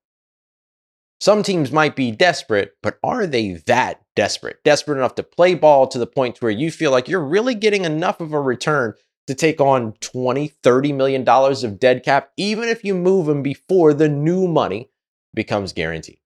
Some 1.21 1.43
teams 1.43 1.73
might 1.73 1.97
be 1.97 2.13
desperate, 2.13 2.73
but 2.83 2.99
are 3.03 3.27
they 3.27 3.55
that 3.67 4.03
desperate? 4.15 4.63
Desperate 4.65 4.99
enough 4.99 5.17
to 5.17 5.23
play 5.23 5.55
ball 5.55 5.87
to 5.89 5.99
the 5.99 6.07
point 6.07 6.41
where 6.41 6.51
you 6.51 6.71
feel 6.71 6.91
like 6.91 7.09
you're 7.09 7.25
really 7.25 7.55
getting 7.55 7.85
enough 7.85 8.21
of 8.21 8.33
a 8.33 8.41
return 8.41 8.95
to 9.27 9.35
take 9.35 9.61
on 9.61 9.93
20, 10.01 10.49
30 10.49 10.93
million 10.93 11.25
dollars 11.25 11.65
of 11.65 11.81
dead 11.81 12.05
cap, 12.05 12.31
even 12.37 12.69
if 12.69 12.85
you 12.85 12.95
move 12.95 13.27
them 13.27 13.43
before 13.43 13.95
the 13.95 14.09
new 14.09 14.47
money 14.47 14.91
becomes 15.35 15.73
guaranteed? 15.73 16.18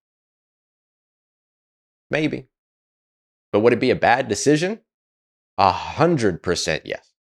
Maybe. 2.13 2.47
But 3.53 3.61
would 3.61 3.73
it 3.73 3.81
be 3.81 3.91
a 3.91 3.97
bad 3.97 4.29
decision? 4.29 4.81
A 5.57 5.73
hundred 5.73 6.43
percent 6.43 6.85
yes. 6.85 7.13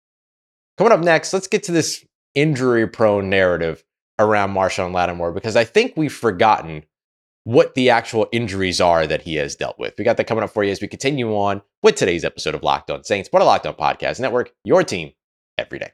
Coming 0.76 0.92
up 0.92 1.00
next, 1.00 1.32
let's 1.32 1.46
get 1.46 1.62
to 1.64 1.72
this 1.72 2.04
injury 2.34 2.86
prone 2.86 3.30
narrative 3.30 3.84
around 4.18 4.52
Marshon 4.52 4.92
Lattimore 4.92 5.32
because 5.32 5.56
I 5.56 5.64
think 5.64 5.94
we've 5.96 6.12
forgotten 6.12 6.84
what 7.44 7.74
the 7.74 7.90
actual 7.90 8.28
injuries 8.32 8.80
are 8.80 9.06
that 9.06 9.22
he 9.22 9.36
has 9.36 9.56
dealt 9.56 9.78
with. 9.78 9.94
We 9.96 10.04
got 10.04 10.16
that 10.16 10.26
coming 10.26 10.44
up 10.44 10.50
for 10.50 10.64
you 10.64 10.72
as 10.72 10.80
we 10.80 10.88
continue 10.88 11.34
on 11.36 11.62
with 11.82 11.94
today's 11.94 12.24
episode 12.24 12.54
of 12.54 12.62
Locked 12.62 12.90
On 12.90 13.04
Saints, 13.04 13.28
but 13.30 13.42
a 13.42 13.44
Locked 13.44 13.66
On 13.66 13.74
Podcast 13.74 14.20
Network, 14.20 14.52
your 14.64 14.82
team 14.82 15.12
every 15.56 15.78
day. 15.78 15.92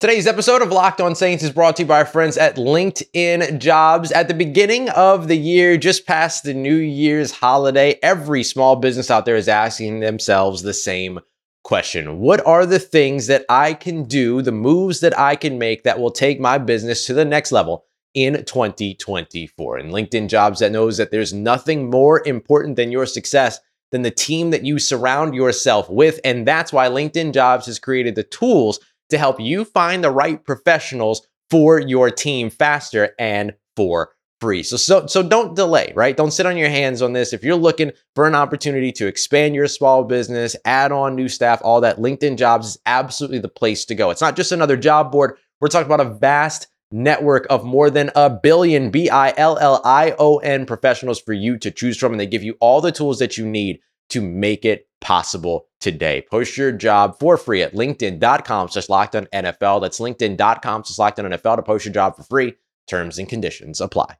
Today's 0.00 0.26
episode 0.26 0.62
of 0.62 0.72
Locked 0.72 1.02
On 1.02 1.14
Saints 1.14 1.44
is 1.44 1.50
brought 1.50 1.76
to 1.76 1.82
you 1.82 1.86
by 1.86 1.98
our 1.98 2.06
friends 2.06 2.38
at 2.38 2.56
LinkedIn 2.56 3.58
Jobs. 3.58 4.10
At 4.12 4.28
the 4.28 4.34
beginning 4.34 4.88
of 4.88 5.28
the 5.28 5.36
year, 5.36 5.76
just 5.76 6.06
past 6.06 6.42
the 6.42 6.54
New 6.54 6.76
Year's 6.76 7.32
holiday, 7.32 7.98
every 8.02 8.42
small 8.42 8.76
business 8.76 9.10
out 9.10 9.26
there 9.26 9.36
is 9.36 9.46
asking 9.46 10.00
themselves 10.00 10.62
the 10.62 10.72
same 10.72 11.20
question 11.64 12.18
What 12.18 12.42
are 12.46 12.64
the 12.64 12.78
things 12.78 13.26
that 13.26 13.44
I 13.50 13.74
can 13.74 14.04
do, 14.04 14.40
the 14.40 14.52
moves 14.52 15.00
that 15.00 15.18
I 15.18 15.36
can 15.36 15.58
make 15.58 15.82
that 15.82 16.00
will 16.00 16.10
take 16.10 16.40
my 16.40 16.56
business 16.56 17.04
to 17.04 17.12
the 17.12 17.26
next 17.26 17.52
level 17.52 17.84
in 18.14 18.42
2024. 18.46 19.76
And 19.76 19.92
LinkedIn 19.92 20.30
Jobs 20.30 20.60
that 20.60 20.72
knows 20.72 20.96
that 20.96 21.10
there's 21.10 21.34
nothing 21.34 21.90
more 21.90 22.26
important 22.26 22.76
than 22.76 22.90
your 22.90 23.04
success 23.04 23.60
than 23.92 24.00
the 24.00 24.10
team 24.10 24.48
that 24.52 24.64
you 24.64 24.78
surround 24.78 25.34
yourself 25.34 25.90
with. 25.90 26.20
And 26.24 26.48
that's 26.48 26.72
why 26.72 26.88
LinkedIn 26.88 27.34
Jobs 27.34 27.66
has 27.66 27.78
created 27.78 28.14
the 28.14 28.22
tools 28.22 28.80
to 29.10 29.18
help 29.18 29.40
you 29.40 29.64
find 29.64 30.02
the 30.02 30.10
right 30.10 30.44
professionals 30.44 31.26
for 31.50 31.80
your 31.80 32.10
team 32.10 32.50
faster 32.50 33.14
and 33.18 33.52
for 33.76 34.12
free. 34.40 34.62
So, 34.62 34.76
so, 34.76 35.06
so 35.06 35.22
don't 35.22 35.54
delay, 35.54 35.92
right? 35.94 36.16
Don't 36.16 36.30
sit 36.30 36.46
on 36.46 36.56
your 36.56 36.70
hands 36.70 37.02
on 37.02 37.12
this. 37.12 37.32
If 37.32 37.44
you're 37.44 37.56
looking 37.56 37.92
for 38.14 38.26
an 38.26 38.34
opportunity 38.34 38.90
to 38.92 39.06
expand 39.06 39.54
your 39.54 39.66
small 39.66 40.04
business, 40.04 40.56
add 40.64 40.92
on 40.92 41.14
new 41.14 41.28
staff, 41.28 41.60
all 41.62 41.80
that, 41.82 41.98
LinkedIn 41.98 42.38
Jobs 42.38 42.68
is 42.68 42.78
absolutely 42.86 43.38
the 43.38 43.48
place 43.48 43.84
to 43.86 43.94
go. 43.94 44.10
It's 44.10 44.22
not 44.22 44.36
just 44.36 44.52
another 44.52 44.76
job 44.76 45.12
board. 45.12 45.36
We're 45.60 45.68
talking 45.68 45.92
about 45.92 46.06
a 46.06 46.14
vast 46.14 46.68
network 46.90 47.46
of 47.50 47.64
more 47.64 47.90
than 47.90 48.10
a 48.16 48.30
billion 48.30 48.90
B 48.90 49.10
I 49.10 49.32
L 49.36 49.58
L 49.58 49.80
I 49.84 50.14
O 50.18 50.38
N 50.38 50.66
professionals 50.66 51.20
for 51.20 51.32
you 51.32 51.58
to 51.58 51.70
choose 51.70 51.98
from. 51.98 52.12
And 52.12 52.20
they 52.20 52.26
give 52.26 52.42
you 52.42 52.56
all 52.60 52.80
the 52.80 52.92
tools 52.92 53.18
that 53.18 53.36
you 53.36 53.46
need 53.46 53.80
to 54.08 54.20
make 54.20 54.64
it 54.64 54.88
possible 55.00 55.66
today. 55.80 56.24
Post 56.30 56.56
your 56.56 56.72
job 56.72 57.18
for 57.18 57.36
free 57.36 57.62
at 57.62 57.74
linkedin.com 57.74 58.68
slash 58.68 58.88
locked 58.88 59.16
on 59.16 59.26
NFL. 59.26 59.80
That's 59.80 59.98
linkedin.com 59.98 60.84
slash 60.84 60.98
locked 60.98 61.20
on 61.20 61.30
NFL 61.30 61.56
to 61.56 61.62
post 61.62 61.84
your 61.84 61.94
job 61.94 62.16
for 62.16 62.22
free. 62.22 62.54
Terms 62.86 63.18
and 63.18 63.28
conditions 63.28 63.80
apply. 63.80 64.16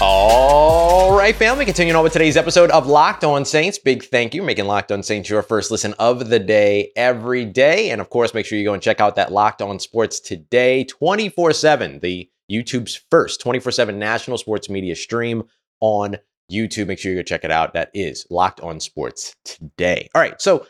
All 0.00 1.16
right, 1.16 1.34
family, 1.34 1.64
continuing 1.64 1.96
on 1.96 2.04
with 2.04 2.12
today's 2.12 2.36
episode 2.36 2.70
of 2.70 2.86
Locked 2.86 3.24
On 3.24 3.44
Saints. 3.44 3.80
Big 3.80 4.04
thank 4.04 4.32
you 4.32 4.44
making 4.44 4.66
Locked 4.66 4.92
On 4.92 5.02
Saints 5.02 5.28
your 5.28 5.42
first 5.42 5.72
listen 5.72 5.92
of 5.98 6.28
the 6.28 6.38
day 6.38 6.92
every 6.94 7.44
day. 7.44 7.90
And 7.90 8.00
of 8.00 8.08
course, 8.08 8.32
make 8.32 8.46
sure 8.46 8.56
you 8.56 8.64
go 8.64 8.74
and 8.74 8.82
check 8.82 9.00
out 9.00 9.16
that 9.16 9.32
Locked 9.32 9.60
On 9.60 9.80
Sports 9.80 10.20
Today 10.20 10.84
24 10.84 11.52
7, 11.52 11.98
the 11.98 12.30
YouTube's 12.48 12.94
first 13.10 13.40
24 13.40 13.72
7 13.72 13.98
national 13.98 14.38
sports 14.38 14.70
media 14.70 14.94
stream 14.94 15.42
on 15.80 16.18
YouTube. 16.50 16.88
Make 16.88 16.98
sure 16.98 17.12
you 17.12 17.18
go 17.18 17.22
check 17.22 17.44
it 17.44 17.50
out. 17.50 17.74
That 17.74 17.90
is 17.94 18.26
Locked 18.30 18.60
On 18.60 18.80
Sports 18.80 19.34
Today. 19.44 20.08
All 20.14 20.22
right, 20.22 20.40
so 20.40 20.66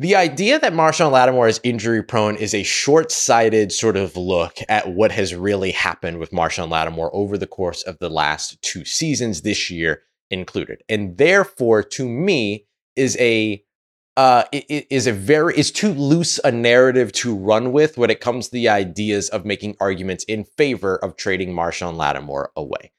the 0.00 0.16
idea 0.16 0.58
that 0.58 0.72
Marshon 0.72 1.12
Lattimore 1.12 1.46
is 1.46 1.60
injury 1.62 2.02
prone 2.02 2.34
is 2.36 2.52
a 2.52 2.64
short 2.64 3.12
sighted 3.12 3.70
sort 3.70 3.96
of 3.96 4.16
look 4.16 4.56
at 4.68 4.92
what 4.92 5.12
has 5.12 5.36
really 5.36 5.70
happened 5.70 6.18
with 6.18 6.32
Marshon 6.32 6.68
Lattimore 6.68 7.14
over 7.14 7.38
the 7.38 7.46
course 7.46 7.82
of 7.82 7.98
the 8.00 8.08
last 8.10 8.60
two 8.60 8.84
seasons, 8.84 9.42
this 9.42 9.70
year 9.70 10.02
included. 10.30 10.82
And 10.88 11.16
therefore, 11.16 11.84
to 11.84 12.08
me, 12.08 12.66
is 12.96 13.16
a 13.20 13.64
uh, 14.16 14.44
is 14.52 15.06
a 15.06 15.12
very 15.12 15.56
is 15.56 15.70
too 15.70 15.92
loose 15.92 16.40
a 16.44 16.50
narrative 16.50 17.12
to 17.12 17.34
run 17.34 17.72
with 17.72 17.96
when 17.96 18.10
it 18.10 18.20
comes 18.20 18.46
to 18.46 18.52
the 18.52 18.68
ideas 18.68 19.28
of 19.28 19.44
making 19.44 19.76
arguments 19.80 20.24
in 20.24 20.44
favor 20.44 20.96
of 20.96 21.16
trading 21.16 21.52
Marshon 21.52 21.96
Lattimore 21.96 22.50
away. 22.56 22.92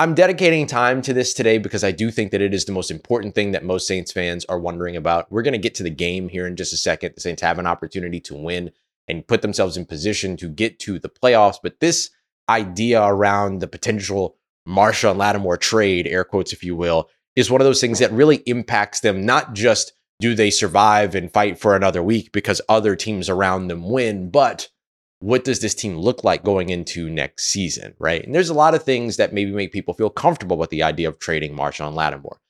I'm 0.00 0.14
dedicating 0.14 0.66
time 0.66 1.02
to 1.02 1.12
this 1.12 1.32
today 1.32 1.58
because 1.58 1.84
I 1.84 1.92
do 1.92 2.10
think 2.10 2.32
that 2.32 2.40
it 2.40 2.52
is 2.52 2.64
the 2.64 2.72
most 2.72 2.90
important 2.90 3.36
thing 3.36 3.52
that 3.52 3.64
most 3.64 3.86
Saints 3.86 4.10
fans 4.10 4.44
are 4.46 4.58
wondering 4.58 4.96
about. 4.96 5.30
We're 5.30 5.42
going 5.42 5.52
to 5.52 5.58
get 5.58 5.76
to 5.76 5.84
the 5.84 5.90
game 5.90 6.28
here 6.28 6.48
in 6.48 6.56
just 6.56 6.72
a 6.72 6.76
second. 6.76 7.14
The 7.14 7.20
Saints 7.20 7.42
have 7.42 7.60
an 7.60 7.66
opportunity 7.66 8.18
to 8.22 8.34
win 8.34 8.72
and 9.06 9.26
put 9.26 9.40
themselves 9.40 9.76
in 9.76 9.84
position 9.84 10.36
to 10.38 10.48
get 10.48 10.80
to 10.80 10.98
the 10.98 11.08
playoffs. 11.08 11.58
But 11.62 11.78
this 11.78 12.10
idea 12.48 13.04
around 13.04 13.60
the 13.60 13.68
potential 13.68 14.36
Marshon 14.68 15.16
Lattimore 15.16 15.58
trade, 15.58 16.08
air 16.08 16.24
quotes, 16.24 16.52
if 16.52 16.64
you 16.64 16.74
will, 16.74 17.08
is 17.36 17.48
one 17.48 17.60
of 17.60 17.64
those 17.64 17.80
things 17.80 18.00
that 18.00 18.10
really 18.10 18.42
impacts 18.46 18.98
them. 18.98 19.24
Not 19.24 19.54
just 19.54 19.92
do 20.18 20.34
they 20.34 20.50
survive 20.50 21.14
and 21.14 21.32
fight 21.32 21.56
for 21.56 21.76
another 21.76 22.02
week 22.02 22.32
because 22.32 22.60
other 22.68 22.96
teams 22.96 23.28
around 23.28 23.68
them 23.68 23.88
win, 23.88 24.30
but 24.30 24.70
what 25.24 25.42
does 25.42 25.60
this 25.60 25.74
team 25.74 25.96
look 25.96 26.22
like 26.22 26.44
going 26.44 26.68
into 26.68 27.08
next 27.08 27.46
season, 27.46 27.94
right? 27.98 28.22
And 28.22 28.34
there's 28.34 28.50
a 28.50 28.54
lot 28.54 28.74
of 28.74 28.82
things 28.82 29.16
that 29.16 29.32
maybe 29.32 29.52
make 29.52 29.72
people 29.72 29.94
feel 29.94 30.10
comfortable 30.10 30.58
with 30.58 30.68
the 30.68 30.82
idea 30.82 31.08
of 31.08 31.18
trading 31.18 31.56
Marshon 31.56 31.94
Lattimore. 31.94 32.40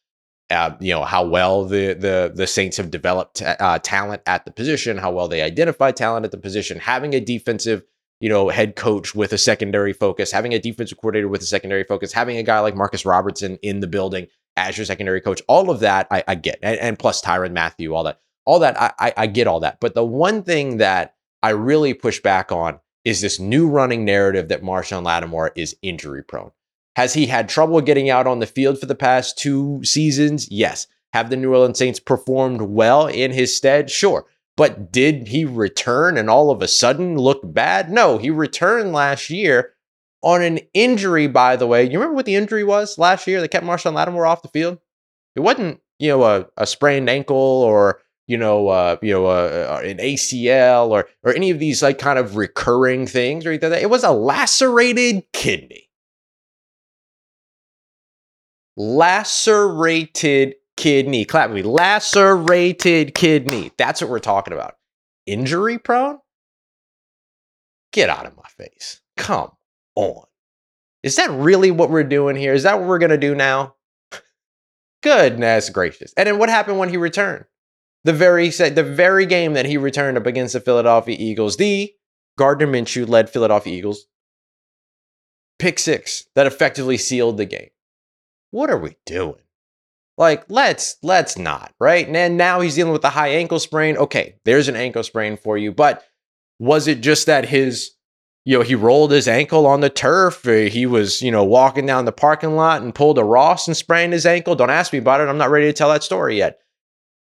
Uh, 0.50 0.75
you 0.81 0.93
know 0.93 1.04
how 1.04 1.25
well 1.25 1.64
the 1.64 1.95
the 1.95 2.33
the 2.35 2.49
Saints 2.49 2.76
have 2.76 2.90
developed 2.90 3.40
uh, 3.43 3.78
talent 3.78 4.23
at 4.26 4.45
the 4.45 4.50
position, 4.50 4.99
how 4.99 5.12
well 5.12 5.28
they 5.28 5.40
identify 5.40 5.93
talent 5.93 6.25
at 6.25 6.33
the 6.33 6.37
position, 6.37 6.81
having 6.81 7.14
a 7.14 7.21
defensive 7.21 7.85
you 8.19 8.28
know 8.28 8.49
head 8.49 8.75
coach 8.75 9.14
with 9.14 9.33
a 9.33 9.38
secondary 9.38 9.93
focus, 9.93 10.33
having 10.33 10.52
a 10.52 10.59
defensive 10.59 10.99
coordinator 10.99 11.28
with 11.28 11.43
a 11.43 11.47
secondary 11.47 11.85
focus, 11.85 12.12
having 12.12 12.38
a 12.38 12.43
guy 12.43 12.59
like 12.59 12.75
Marcus 12.75 13.07
Robertson 13.07 13.57
in 13.62 13.78
the 13.78 13.87
building 13.87 14.26
as 14.57 14.76
your 14.76 14.85
secondary 14.85 15.21
coach, 15.21 15.40
all 15.47 15.71
of 15.71 15.78
that 15.81 16.09
I, 16.11 16.25
I 16.26 16.35
get, 16.35 16.59
and, 16.61 16.78
and, 16.78 16.99
plus 16.99 17.23
Tyrann 17.23 17.52
Mathieu, 17.52 17.95
all 17.95 18.04
that, 18.04 18.21
all 18.45 18.59
that 18.61 18.76
I, 18.81 19.12
I 19.16 19.26
get 19.26 19.47
all 19.47 19.61
that. 19.61 19.78
But 19.81 19.95
the 19.95 20.04
one 20.04 20.43
thing 20.43 20.78
that 20.78 21.14
I 21.45 21.51
really 21.51 21.93
push 21.93 22.21
back 22.21 22.51
on 22.51 22.81
is 23.05 23.21
this 23.21 23.39
new 23.39 23.69
running 23.69 24.07
narrative 24.07 24.49
that 24.49 24.63
Marshon 24.63 25.05
Lattimore 25.05 25.53
is 25.55 25.77
injury 25.83 26.25
prone. 26.25 26.53
Has 26.97 27.13
he 27.13 27.27
had 27.27 27.51
trouble 27.51 27.83
getting 27.83 28.09
out 28.09 28.27
on 28.27 28.39
the 28.39 28.47
field 28.47 28.81
for 28.81 28.87
the 28.87 28.95
past 28.95 29.37
two 29.37 29.85
seasons? 29.85 30.51
Yes. 30.51 30.87
Have 31.13 31.29
the 31.29 31.37
New 31.37 31.53
Orleans 31.53 31.79
Saints 31.79 32.01
performed 32.01 32.63
well 32.63 33.07
in 33.07 33.31
his 33.31 33.55
stead? 33.55 33.91
Sure. 33.91 34.25
But 34.57 34.91
did 34.91 35.29
he 35.29 35.45
return 35.45 36.17
and 36.17 36.31
all 36.31 36.51
of 36.51 36.63
a 36.63 36.67
sudden 36.67 37.19
look 37.19 37.43
bad? 37.45 37.91
No, 37.91 38.17
he 38.17 38.31
returned 38.31 38.95
last 38.95 39.29
year 39.29 39.75
on 40.23 40.41
an 40.41 40.61
injury, 40.73 41.27
by 41.27 41.57
the 41.57 41.67
way. 41.67 41.85
You 41.85 41.99
remember 41.99 42.15
what 42.15 42.25
the 42.25 42.37
injury 42.37 42.65
was 42.65 42.97
last 42.97 43.27
year 43.27 43.43
that 43.43 43.51
kept 43.51 43.67
Marshon 43.67 43.93
Lattimore 43.93 44.25
off 44.25 44.41
the 44.41 44.49
field? 44.49 44.79
It 45.37 45.41
wasn't, 45.41 45.83
you 45.99 46.09
know, 46.09 46.23
a, 46.23 46.47
a 46.57 46.67
sprained 46.67 47.11
ankle 47.11 47.37
or 47.37 48.01
you 48.26 48.37
know, 48.37 48.69
uh, 48.69 48.97
you 49.02 49.12
know, 49.12 49.26
uh, 49.26 49.81
uh 49.83 49.87
an 49.87 49.99
ACL 49.99 50.88
or 50.88 51.09
or 51.23 51.35
any 51.35 51.50
of 51.50 51.59
these 51.59 51.83
like 51.83 51.99
kind 51.99 52.19
of 52.19 52.37
recurring 52.37 53.07
things 53.07 53.45
or 53.45 53.50
anything. 53.50 53.73
It 53.73 53.90
was 53.90 54.04
a 54.04 54.12
lacerated 54.12 55.25
kidney. 55.33 55.90
Lacerated 58.76 60.54
kidney. 60.76 61.25
Clap 61.25 61.50
me. 61.50 61.62
Lacerated 61.62 63.14
kidney. 63.14 63.73
That's 63.76 64.00
what 64.00 64.11
we're 64.11 64.19
talking 64.19 64.52
about. 64.52 64.75
Injury 65.26 65.78
prone? 65.78 66.19
Get 67.93 68.11
out 68.11 68.26
of 68.26 68.37
my 68.37 68.49
face. 68.59 69.00
Come 69.16 69.50
on. 69.95 70.25
Is 71.02 71.16
that 71.16 71.31
really 71.31 71.71
what 71.71 71.90
we're 71.90 72.02
doing 72.02 72.35
here? 72.35 72.54
Is 72.54 72.64
that 72.64 72.78
what 72.78 72.88
we're 72.88 72.99
going 72.99 73.11
to 73.11 73.19
do 73.19 73.35
now? 73.35 73.75
Goodness 75.02 75.71
gracious. 75.71 76.12
And 76.16 76.26
then 76.26 76.38
what 76.38 76.49
happened 76.49 76.78
when 76.78 76.88
he 76.88 76.97
returned? 76.97 77.45
The 78.04 78.12
very 78.12 78.50
the 78.50 78.84
very 78.84 79.26
game 79.26 79.54
that 79.54 79.66
he 79.66 79.76
returned 79.76 80.18
up 80.18 80.26
against 80.26 80.52
the 80.52 80.61
Philadelphia 80.61 81.16
Eagles, 81.18 81.56
the 81.56 81.92
Gardner 82.38 82.66
Minshew 82.66 83.08
led 83.08 83.30
Philadelphia 83.30 83.76
Eagles, 83.76 84.06
pick 85.58 85.78
six 85.78 86.26
that 86.34 86.46
effectively 86.46 86.99
sealed 86.99 87.38
the 87.38 87.46
game. 87.46 87.70
What 88.50 88.70
are 88.70 88.78
we 88.78 88.96
doing? 89.06 89.40
Like, 90.16 90.44
let's 90.49 90.96
let's 91.02 91.38
not, 91.38 91.75
right? 91.80 92.06
And 92.06 92.37
now 92.37 92.61
he's 92.61 92.76
dealing 92.76 92.92
with 92.92 93.04
a 93.04 93.11
high 93.11 93.28
ankle 93.28 93.58
sprain. 93.58 93.96
Okay, 93.96 94.37
there's 94.44 94.68
an 94.68 94.76
ankle 94.76 95.02
sprain 95.02 95.37
for 95.37 95.56
you, 95.56 95.73
but 95.73 96.04
was 96.58 96.87
it 96.87 97.00
just 97.00 97.26
that 97.26 97.46
his 97.46 97.90
you 98.46 98.58
know, 98.58 98.62
he 98.62 98.75
rolled 98.75 99.11
his 99.11 99.26
ankle 99.26 99.66
on 99.66 99.80
the 99.80 99.88
turf. 99.88 100.46
Uh, 100.46 100.68
he 100.68 100.84
was, 100.84 101.23
you 101.23 101.30
know, 101.30 101.42
walking 101.42 101.87
down 101.87 102.04
the 102.04 102.12
parking 102.12 102.56
lot 102.56 102.82
and 102.82 102.94
pulled 102.94 103.16
a 103.16 103.25
Ross 103.25 103.66
and 103.66 103.75
sprained 103.75 104.12
his 104.12 104.26
ankle. 104.26 104.54
Don't 104.54 104.68
ask 104.68 104.92
me 104.92 104.99
about 104.99 105.23
it. 105.23 105.28
I'm 105.28 105.38
not 105.38 105.49
ready 105.49 105.64
to 105.64 105.73
tell 105.73 105.88
that 105.88 106.02
story 106.02 106.37
yet 106.37 106.58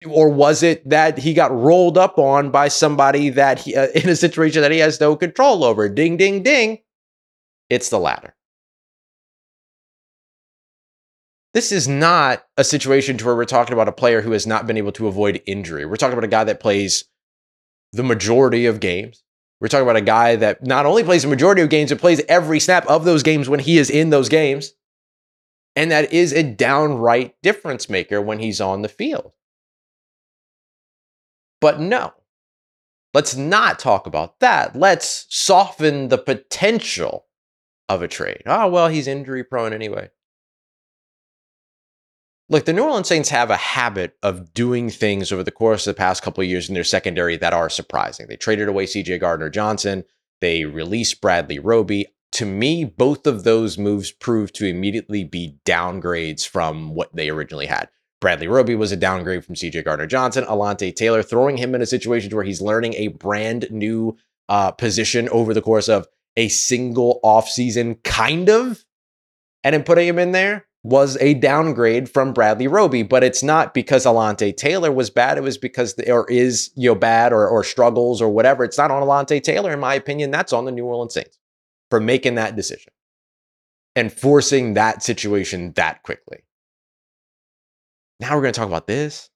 or 0.07 0.30
was 0.30 0.62
it 0.62 0.88
that 0.88 1.19
he 1.19 1.35
got 1.35 1.52
rolled 1.52 1.99
up 1.99 2.19
on 2.19 2.50
by 2.50 2.69
somebody 2.69 3.28
that 3.30 3.59
he, 3.59 3.75
uh, 3.75 3.88
in 3.95 4.09
a 4.09 4.16
situation 4.16 4.62
that 4.62 4.73
he 4.73 4.78
has 4.78 5.00
no 5.00 5.16
control 5.16 5.64
over? 5.64 5.88
Ding, 5.88 6.16
ding, 6.16 6.42
ding. 6.42 6.78
It's 7.69 7.88
the 7.90 7.99
latter. 7.99 8.35
This 11.52 11.73
is 11.73 11.88
not 11.88 12.45
a 12.57 12.62
situation 12.62 13.16
to 13.19 13.25
where 13.25 13.35
we're 13.35 13.45
talking 13.45 13.73
about 13.73 13.88
a 13.88 13.92
player 13.92 14.21
who 14.21 14.33
has 14.33 14.47
not 14.47 14.66
been 14.66 14.76
able 14.76 14.92
to 14.92 15.09
avoid 15.09 15.42
injury. 15.47 15.85
We're 15.85 15.97
talking 15.97 16.12
about 16.12 16.25
a 16.25 16.28
guy 16.28 16.45
that 16.45 16.61
plays 16.61 17.04
the 17.92 18.04
majority 18.04 18.66
of 18.66 18.78
games. 18.78 19.25
We're 19.61 19.69
talking 19.69 19.83
about 19.83 19.97
a 19.97 20.00
guy 20.00 20.37
that 20.37 20.64
not 20.64 20.87
only 20.87 21.02
plays 21.02 21.23
the 21.23 21.28
majority 21.28 21.61
of 21.61 21.69
games, 21.69 21.90
but 21.90 21.99
plays 22.00 22.23
every 22.28 22.61
snap 22.61 22.87
of 22.87 23.04
those 23.04 23.23
games 23.23 23.49
when 23.49 23.61
he 23.61 23.78
is 23.78 23.90
in 23.90 24.11
those 24.11 24.28
games. 24.28 24.73
And 25.76 25.90
that 25.90 26.12
is 26.12 26.33
a 26.33 26.42
downright 26.42 27.35
difference 27.42 27.88
maker 27.88 28.23
when 28.23 28.38
he's 28.38 28.61
on 28.61 28.83
the 28.83 28.88
field. 28.88 29.33
But 31.61 31.81
no, 31.81 32.12
let's 33.14 33.37
not 33.37 33.79
talk 33.79 34.07
about 34.07 34.40
that. 34.40 34.75
Let's 34.75 35.26
soften 35.29 36.09
the 36.09 36.19
potential 36.19 37.26
of 37.88 38.02
a 38.02 38.09
trade. 38.09 38.43
Oh, 38.47 38.69
well, 38.69 38.88
he's 38.88 39.07
injury 39.07 39.45
prone 39.45 39.73
anyway. 39.73 40.11
Look, 42.49 42.64
the 42.64 42.73
New 42.73 42.83
Orleans 42.83 43.07
Saints 43.07 43.29
have 43.29 43.50
a 43.50 43.57
habit 43.57 44.17
of 44.25 44.52
doing 44.52 44.90
things 44.90 45.31
over 45.31 45.45
the 45.45 45.52
course 45.52 45.87
of 45.87 45.95
the 45.95 45.99
past 45.99 46.23
couple 46.23 46.43
of 46.43 46.49
years 46.49 46.69
in 46.69 46.75
their 46.75 46.83
secondary 46.83 47.37
that 47.37 47.52
are 47.52 47.71
surprising. 47.71 48.26
They 48.26 48.37
traded 48.37 48.67
away 48.69 48.87
CJ 48.87 49.21
Gardner 49.21 49.50
Johnson, 49.50 50.05
they 50.40 50.64
released 50.64 51.21
Bradley 51.21 51.59
Roby. 51.59 52.07
To 52.33 52.47
me, 52.47 52.85
both 52.85 53.26
of 53.26 53.45
those 53.45 53.79
moves 53.79 54.11
proved 54.11 54.55
to 54.57 54.67
immediately 54.67 55.25
be 55.25 55.59
downgrades 55.64 56.47
from 56.47 56.95
what 56.95 57.14
they 57.14 57.29
originally 57.29 57.67
had. 57.67 57.88
Bradley 58.21 58.49
Roby 58.49 58.75
was 58.75 58.93
a 58.93 58.97
downgrade 58.97 59.45
from 59.45 59.55
CJ 59.55 59.85
Gardner 59.85 60.07
Johnson. 60.07 60.45
Alontae 60.45 60.95
Taylor 60.95 61.23
throwing 61.23 61.57
him 61.57 61.75
in 61.75 61.83
a 61.83 61.87
situation 61.87 62.35
where 62.35 62.45
he's 62.45 62.61
learning 62.61 62.95
a 62.95 63.09
brand 63.09 63.67
new 63.71 64.17
uh, 64.49 64.71
position 64.73 65.29
over 65.31 65.55
the 65.55 65.62
course 65.62 65.89
of 65.89 66.07
a 66.37 66.49
single 66.49 67.21
offseason, 67.25 68.03
kind 68.05 68.49
of, 68.49 68.85
and 69.65 69.75
then 69.75 69.83
putting 69.83 70.07
him 70.07 70.19
in 70.19 70.33
there 70.33 70.67
was 70.83 71.19
a 71.21 71.35
downgrade 71.35 72.09
from 72.09 72.33
Bradley 72.33 72.67
Roby, 72.67 73.03
but 73.03 73.23
it's 73.23 73.43
not 73.43 73.75
because 73.75 74.07
Alontae 74.07 74.57
Taylor 74.57 74.91
was 74.91 75.11
bad. 75.11 75.37
It 75.37 75.43
was 75.43 75.59
because 75.59 75.95
there 75.95 76.25
is 76.25 76.71
you 76.75 76.91
know 76.91 76.95
bad 76.95 77.33
or 77.33 77.47
or 77.49 77.62
struggles 77.65 78.23
or 78.23 78.31
whatever. 78.31 78.65
It's 78.65 78.79
not 78.79 78.91
on 78.91 79.03
Alontae 79.03 79.43
Taylor, 79.43 79.73
in 79.73 79.81
my 79.81 79.95
opinion. 79.95 80.31
That's 80.31 80.53
on 80.53 80.65
the 80.65 80.73
New 80.73 80.85
Orleans 80.85 81.15
Saints 81.15 81.39
for 81.91 82.00
making 82.00 82.37
that 82.37 82.57
decision 82.57 82.93
and 83.95 84.12
forcing 84.12 84.75
that 84.75 85.03
situation 85.03 85.73
that 85.73 86.03
quickly. 86.03 86.45
Now 88.21 88.37
we're 88.37 88.43
going 88.43 88.53
to 88.53 88.59
talk 88.61 88.69
about 88.69 88.87
this. 88.87 89.31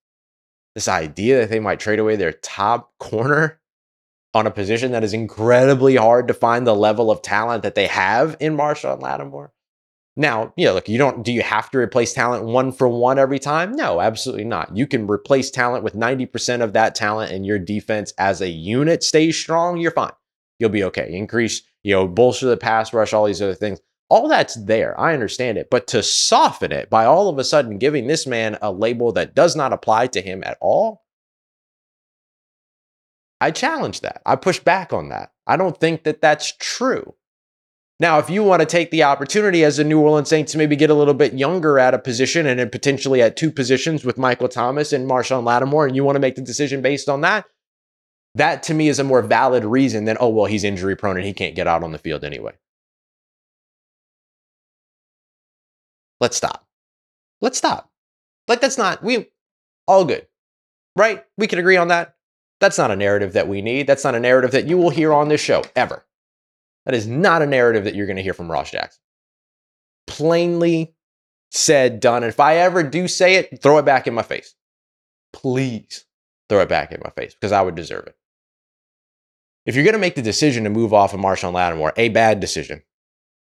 This 0.75 0.89
idea 0.89 1.41
that 1.41 1.51
they 1.51 1.61
might 1.61 1.81
trade 1.81 1.99
away 1.99 2.17
their 2.17 2.33
top 2.33 2.93
corner 2.99 3.61
on 4.35 4.47
a 4.47 4.51
position 4.51 4.93
that 4.93 5.05
is 5.05 5.15
incredibly 5.15 5.97
hard 5.97 6.29
to 6.29 6.35
find 6.35 6.67
the 6.67 6.75
level 6.75 7.11
of 7.11 7.23
talent 7.23 7.63
that 7.63 7.77
they 7.77 7.87
have 7.87 8.37
in 8.41 8.57
Marshon 8.57 9.01
Lattimore. 9.01 9.53
Now, 10.17 10.53
you 10.57 10.67
know, 10.67 10.75
look, 10.75 10.89
you 10.89 10.99
don't 10.99 11.25
do 11.25 11.33
you 11.33 11.43
have 11.43 11.71
to 11.71 11.79
replace 11.79 12.13
talent 12.13 12.45
one 12.45 12.71
for 12.71 12.89
one 12.89 13.19
every 13.19 13.39
time? 13.39 13.73
No, 13.73 14.01
absolutely 14.01 14.45
not. 14.45 14.77
You 14.77 14.87
can 14.87 15.09
replace 15.09 15.51
talent 15.51 15.83
with 15.83 15.95
90% 15.95 16.63
of 16.63 16.73
that 16.75 16.95
talent 16.95 17.33
and 17.33 17.45
your 17.45 17.59
defense 17.59 18.13
as 18.19 18.41
a 18.41 18.49
unit 18.49 19.03
stays 19.03 19.37
strong, 19.37 19.79
you're 19.79 19.91
fine. 19.91 20.13
You'll 20.59 20.71
be 20.71 20.85
okay. 20.85 21.13
Increase, 21.13 21.63
you 21.83 21.95
know, 21.95 22.07
bolster 22.07 22.47
the 22.47 22.57
pass 22.57 22.93
rush, 22.93 23.13
all 23.13 23.27
these 23.27 23.43
other 23.43 23.55
things. 23.55 23.81
All 24.11 24.29
that's 24.29 24.55
there. 24.55 24.99
I 25.01 25.15
understand 25.15 25.59
it. 25.59 25.69
But 25.71 25.87
to 25.89 26.03
soften 26.03 26.73
it 26.73 26.91
by 26.91 27.05
all 27.05 27.29
of 27.29 27.39
a 27.39 27.45
sudden 27.45 27.79
giving 27.79 28.07
this 28.07 28.27
man 28.27 28.59
a 28.61 28.71
label 28.71 29.13
that 29.13 29.35
does 29.35 29.57
not 29.57 29.73
apply 29.73 30.09
to 30.09 30.21
him 30.21 30.43
at 30.45 30.59
all, 30.61 31.03
I 33.41 33.51
challenge 33.51 34.01
that. 34.03 34.23
I 34.25 34.37
push 34.37 34.59
back 34.61 34.93
on 34.93 35.09
that. 35.09 35.33
I 35.47 35.57
don't 35.57 35.79
think 35.79 36.05
that 36.05 36.21
that's 36.21 36.53
true. 36.59 37.15
Now, 38.01 38.19
if 38.19 38.29
you 38.29 38.43
want 38.43 38.61
to 38.61 38.67
take 38.67 38.91
the 38.91 39.05
opportunity 39.05 39.63
as 39.65 39.79
a 39.79 39.85
New 39.85 40.01
Orleans 40.01 40.29
Saints 40.29 40.53
to 40.53 40.59
maybe 40.59 40.77
get 40.77 40.91
a 40.91 40.95
little 40.95 41.15
bit 41.15 41.35
younger 41.35 41.79
at 41.79 41.95
a 41.95 41.99
position 41.99 42.47
and 42.47 42.59
then 42.59 42.69
potentially 42.69 43.23
at 43.23 43.37
two 43.37 43.53
positions 43.53 44.05
with 44.05 44.19
Michael 44.19 44.49
Thomas 44.49 44.93
and 44.93 45.09
Marshon 45.09 45.45
Lattimore, 45.45 45.87
and 45.87 45.95
you 45.95 46.03
want 46.03 46.17
to 46.17 46.21
make 46.21 46.35
the 46.35 46.43
decision 46.43 46.83
based 46.83 47.09
on 47.09 47.21
that, 47.21 47.45
that 48.35 48.65
to 48.65 48.75
me 48.75 48.89
is 48.89 48.99
a 48.99 49.05
more 49.05 49.23
valid 49.23 49.65
reason 49.65 50.07
than, 50.07 50.17
oh, 50.19 50.29
well, 50.29 50.47
he's 50.47 50.65
injury 50.65 50.97
prone 50.97 51.17
and 51.17 51.27
he 51.27 51.33
can't 51.33 51.55
get 51.55 51.69
out 51.69 51.85
on 51.85 51.93
the 51.93 51.99
field 51.99 52.25
anyway. 52.25 52.53
Let's 56.21 56.37
stop. 56.37 56.67
Let's 57.41 57.59
stop. 57.59 57.91
Like, 58.49 58.61
that's 58.61 58.79
not, 58.79 59.03
we 59.03 59.29
all 59.87 60.05
good, 60.05 60.27
right? 60.97 61.25
We 61.37 61.47
can 61.47 61.59
agree 61.59 61.77
on 61.77 61.89
that. 61.89 62.15
That's 62.61 62.79
not 62.79 62.91
a 62.91 62.97
narrative 62.97 63.33
that 63.35 63.49
we 63.49 63.63
need. 63.63 63.87
That's 63.87 64.05
not 64.05 64.15
a 64.15 64.21
narrative 64.21 64.53
that 64.53 64.67
you 64.67 64.77
will 64.77 64.91
hear 64.91 65.13
on 65.13 65.29
this 65.29 65.41
show 65.41 65.65
ever. 65.77 66.05
That 66.87 66.95
is 66.95 67.07
not 67.07 67.43
a 67.43 67.47
narrative 67.47 67.85
that 67.85 67.95
you're 67.95 68.07
going 68.07 68.17
to 68.17 68.23
hear 68.23 68.35
from 68.35 68.51
Ross 68.51 68.71
Jackson. 68.71 69.01
Plainly 70.07 70.95
said, 71.51 72.01
done. 72.01 72.23
And 72.23 72.31
if 72.31 72.41
I 72.41 72.57
ever 72.57 72.83
do 72.83 73.09
say 73.09 73.37
it, 73.37 73.63
throw 73.63 73.79
it 73.79 73.85
back 73.85 74.07
in 74.07 74.15
my 74.15 74.23
face. 74.23 74.55
Please 75.33 76.05
throw 76.49 76.61
it 76.61 76.69
back 76.69 76.93
in 76.93 77.01
my 77.03 77.11
face 77.11 77.35
because 77.35 77.53
I 77.53 77.63
would 77.63 77.75
deserve 77.75 78.07
it. 78.07 78.17
If 79.67 79.75
you're 79.75 79.85
going 79.85 79.95
to 79.95 79.99
make 79.99 80.15
the 80.15 80.23
decision 80.23 80.65
to 80.65 80.71
move 80.71 80.93
off 80.93 81.15
of 81.15 81.21
Marshon 81.21 81.53
Lattimore, 81.53 81.95
a 81.97 82.11
bad 82.11 82.41
decision. 82.41 82.83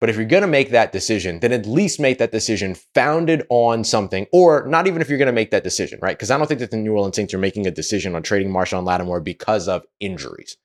But 0.02 0.10
if 0.10 0.16
you're 0.16 0.24
going 0.24 0.40
to 0.40 0.48
make 0.48 0.70
that 0.70 0.90
decision, 0.90 1.38
then 1.38 1.52
at 1.52 1.64
least 1.64 2.00
make 2.00 2.18
that 2.18 2.32
decision 2.32 2.74
founded 2.92 3.46
on 3.50 3.84
something, 3.84 4.26
or 4.32 4.66
not 4.66 4.88
even 4.88 5.00
if 5.00 5.08
you're 5.08 5.16
going 5.16 5.26
to 5.26 5.32
make 5.32 5.52
that 5.52 5.62
decision, 5.62 6.00
right? 6.02 6.18
Because 6.18 6.28
I 6.28 6.36
don't 6.36 6.48
think 6.48 6.58
that 6.58 6.72
the 6.72 6.76
New 6.76 6.92
Orleans 6.92 7.14
Saints 7.14 7.32
are 7.32 7.38
making 7.38 7.68
a 7.68 7.70
decision 7.70 8.16
on 8.16 8.24
trading 8.24 8.52
Marshon 8.52 8.84
Lattimore 8.84 9.20
because 9.20 9.68
of 9.68 9.84
injuries. 10.00 10.56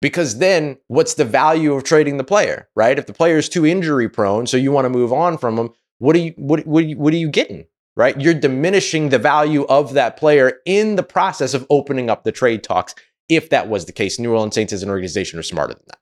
Because 0.00 0.38
then 0.38 0.78
what's 0.86 1.12
the 1.12 1.24
value 1.26 1.74
of 1.74 1.84
trading 1.84 2.16
the 2.16 2.24
player, 2.24 2.70
right? 2.74 2.98
If 2.98 3.04
the 3.04 3.12
player 3.12 3.36
is 3.36 3.50
too 3.50 3.66
injury 3.66 4.08
prone, 4.08 4.46
so 4.46 4.56
you 4.56 4.72
want 4.72 4.86
to 4.86 4.88
move 4.88 5.12
on 5.12 5.36
from 5.36 5.58
him, 5.58 5.68
what 5.98 6.16
are 6.16 6.20
you 6.20 6.32
what, 6.38 6.66
what, 6.66 6.86
what 6.96 7.12
are 7.12 7.18
you 7.18 7.28
getting? 7.28 7.66
Right? 7.94 8.18
You're 8.18 8.32
diminishing 8.32 9.10
the 9.10 9.18
value 9.18 9.66
of 9.66 9.92
that 9.92 10.16
player 10.16 10.60
in 10.64 10.96
the 10.96 11.02
process 11.02 11.52
of 11.52 11.66
opening 11.68 12.08
up 12.08 12.24
the 12.24 12.32
trade 12.32 12.64
talks. 12.64 12.94
If 13.28 13.50
that 13.50 13.68
was 13.68 13.84
the 13.84 13.92
case, 13.92 14.18
New 14.18 14.32
Orleans 14.32 14.54
Saints 14.54 14.72
as 14.72 14.82
an 14.82 14.88
organization 14.88 15.38
are 15.38 15.42
smarter 15.42 15.74
than 15.74 15.84
that. 15.88 15.98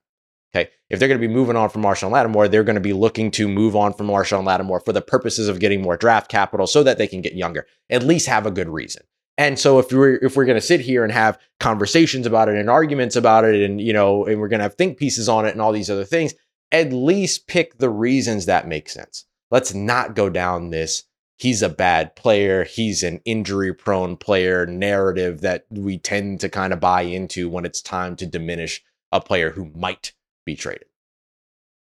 Okay. 0.54 0.70
If 0.88 0.98
they're 0.98 1.08
going 1.08 1.20
to 1.20 1.26
be 1.26 1.32
moving 1.32 1.56
on 1.56 1.70
from 1.70 1.82
Marshon 1.82 2.10
Lattimore, 2.10 2.48
they're 2.48 2.64
going 2.64 2.74
to 2.74 2.80
be 2.80 2.92
looking 2.92 3.30
to 3.32 3.46
move 3.46 3.76
on 3.76 3.92
from 3.92 4.08
Marshon 4.08 4.44
Lattimore 4.44 4.80
for 4.80 4.92
the 4.92 5.00
purposes 5.00 5.48
of 5.48 5.60
getting 5.60 5.80
more 5.80 5.96
draft 5.96 6.28
capital 6.30 6.66
so 6.66 6.82
that 6.82 6.98
they 6.98 7.06
can 7.06 7.20
get 7.20 7.34
younger. 7.34 7.66
At 7.88 8.02
least 8.02 8.26
have 8.26 8.46
a 8.46 8.50
good 8.50 8.68
reason. 8.68 9.02
And 9.38 9.58
so 9.58 9.78
if 9.78 9.92
we're 9.92 10.16
if 10.16 10.36
we're 10.36 10.44
going 10.44 10.60
to 10.60 10.66
sit 10.66 10.80
here 10.80 11.04
and 11.04 11.12
have 11.12 11.38
conversations 11.60 12.26
about 12.26 12.48
it 12.48 12.56
and 12.56 12.68
arguments 12.68 13.16
about 13.16 13.44
it 13.44 13.62
and 13.62 13.80
you 13.80 13.92
know 13.92 14.26
and 14.26 14.40
we're 14.40 14.48
going 14.48 14.58
to 14.58 14.64
have 14.64 14.74
think 14.74 14.98
pieces 14.98 15.28
on 15.28 15.46
it 15.46 15.52
and 15.52 15.62
all 15.62 15.72
these 15.72 15.88
other 15.88 16.04
things, 16.04 16.34
at 16.72 16.92
least 16.92 17.46
pick 17.46 17.78
the 17.78 17.88
reasons 17.88 18.46
that 18.46 18.68
make 18.68 18.88
sense. 18.88 19.24
Let's 19.50 19.72
not 19.72 20.14
go 20.14 20.28
down 20.28 20.70
this 20.70 21.04
he's 21.40 21.62
a 21.62 21.68
bad 21.70 22.14
player, 22.16 22.64
he's 22.64 23.02
an 23.02 23.18
injury 23.24 23.72
prone 23.72 24.14
player 24.16 24.66
narrative 24.66 25.40
that 25.40 25.64
we 25.70 25.96
tend 25.96 26.38
to 26.38 26.50
kind 26.50 26.72
of 26.72 26.80
buy 26.80 27.00
into 27.00 27.48
when 27.48 27.64
it's 27.64 27.80
time 27.80 28.14
to 28.14 28.26
diminish 28.26 28.82
a 29.10 29.20
player 29.20 29.50
who 29.50 29.72
might 29.74 30.12
be 30.50 30.56
traded. 30.56 30.88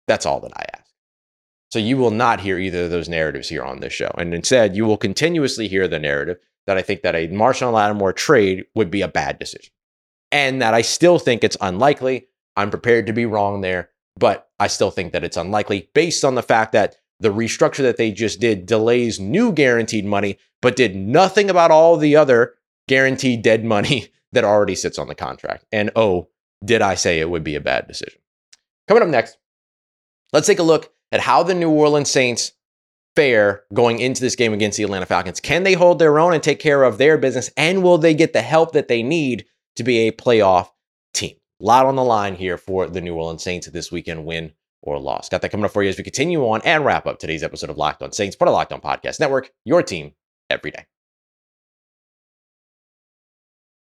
That's 0.07 0.25
all 0.25 0.39
that 0.41 0.53
I 0.55 0.65
ask. 0.73 0.91
So 1.71 1.79
you 1.79 1.97
will 1.97 2.11
not 2.11 2.39
hear 2.39 2.57
either 2.57 2.85
of 2.85 2.91
those 2.91 3.09
narratives 3.09 3.49
here 3.49 3.63
on 3.63 3.79
this 3.79 3.93
show. 3.93 4.11
And 4.17 4.33
instead, 4.33 4.75
you 4.75 4.85
will 4.85 4.97
continuously 4.97 5.67
hear 5.67 5.87
the 5.87 5.99
narrative 5.99 6.37
that 6.67 6.77
I 6.77 6.81
think 6.81 7.01
that 7.01 7.15
a 7.15 7.27
Marshon 7.27 7.73
Lattimore 7.73 8.13
trade 8.13 8.65
would 8.75 8.89
be 8.89 9.01
a 9.01 9.07
bad 9.07 9.39
decision. 9.39 9.71
And 10.31 10.61
that 10.61 10.73
I 10.73 10.81
still 10.81 11.19
think 11.19 11.43
it's 11.43 11.57
unlikely. 11.61 12.27
I'm 12.55 12.69
prepared 12.69 13.07
to 13.07 13.13
be 13.13 13.25
wrong 13.25 13.61
there, 13.61 13.89
but 14.17 14.49
I 14.59 14.67
still 14.67 14.91
think 14.91 15.13
that 15.13 15.23
it's 15.23 15.37
unlikely 15.37 15.89
based 15.93 16.23
on 16.23 16.35
the 16.35 16.43
fact 16.43 16.71
that 16.71 16.95
the 17.19 17.29
restructure 17.29 17.83
that 17.83 17.97
they 17.97 18.11
just 18.11 18.39
did 18.39 18.65
delays 18.65 19.19
new 19.19 19.51
guaranteed 19.51 20.05
money, 20.05 20.37
but 20.61 20.75
did 20.75 20.95
nothing 20.95 21.49
about 21.49 21.71
all 21.71 21.97
the 21.97 22.15
other 22.15 22.55
guaranteed 22.87 23.41
dead 23.41 23.63
money 23.63 24.07
that 24.31 24.43
already 24.43 24.75
sits 24.75 24.97
on 24.97 25.07
the 25.07 25.15
contract. 25.15 25.65
And 25.71 25.91
oh, 25.95 26.29
did 26.63 26.81
I 26.81 26.95
say 26.95 27.19
it 27.19 27.29
would 27.29 27.43
be 27.43 27.55
a 27.55 27.61
bad 27.61 27.87
decision? 27.87 28.19
Coming 28.87 29.03
up 29.03 29.09
next, 29.09 29.37
let's 30.33 30.47
take 30.47 30.59
a 30.59 30.63
look 30.63 30.91
at 31.11 31.21
how 31.21 31.43
the 31.43 31.55
New 31.55 31.69
Orleans 31.69 32.09
Saints 32.09 32.51
fare 33.15 33.63
going 33.73 33.99
into 33.99 34.21
this 34.21 34.35
game 34.35 34.53
against 34.53 34.77
the 34.77 34.83
Atlanta 34.83 35.05
Falcons? 35.05 35.39
Can 35.39 35.63
they 35.63 35.73
hold 35.73 35.99
their 35.99 36.19
own 36.19 36.33
and 36.33 36.43
take 36.43 36.59
care 36.59 36.83
of 36.83 36.97
their 36.97 37.17
business? 37.17 37.49
And 37.57 37.83
will 37.83 37.97
they 37.97 38.13
get 38.13 38.33
the 38.33 38.41
help 38.41 38.73
that 38.73 38.87
they 38.87 39.01
need 39.01 39.45
to 39.77 39.83
be 39.83 40.07
a 40.07 40.11
playoff 40.11 40.69
team? 41.13 41.35
A 41.61 41.63
lot 41.63 41.85
on 41.85 41.95
the 41.95 42.03
line 42.03 42.35
here 42.35 42.57
for 42.57 42.87
the 42.87 43.01
New 43.01 43.15
Orleans 43.15 43.43
Saints 43.43 43.67
this 43.67 43.91
weekend 43.91 44.25
win 44.25 44.53
or 44.81 44.99
loss. 44.99 45.29
Got 45.29 45.41
that 45.41 45.49
coming 45.49 45.65
up 45.65 45.71
for 45.71 45.83
you 45.83 45.89
as 45.89 45.97
we 45.97 46.03
continue 46.03 46.45
on 46.45 46.61
and 46.63 46.85
wrap 46.85 47.07
up 47.07 47.19
today's 47.19 47.43
episode 47.43 47.69
of 47.69 47.77
Locked 47.77 48.03
On 48.03 48.11
Saints, 48.11 48.35
part 48.35 48.49
of 48.49 48.53
Locked 48.53 48.73
On 48.73 48.81
Podcast 48.81 49.19
Network, 49.19 49.51
your 49.63 49.81
team 49.81 50.13
every 50.49 50.71
day. 50.71 50.85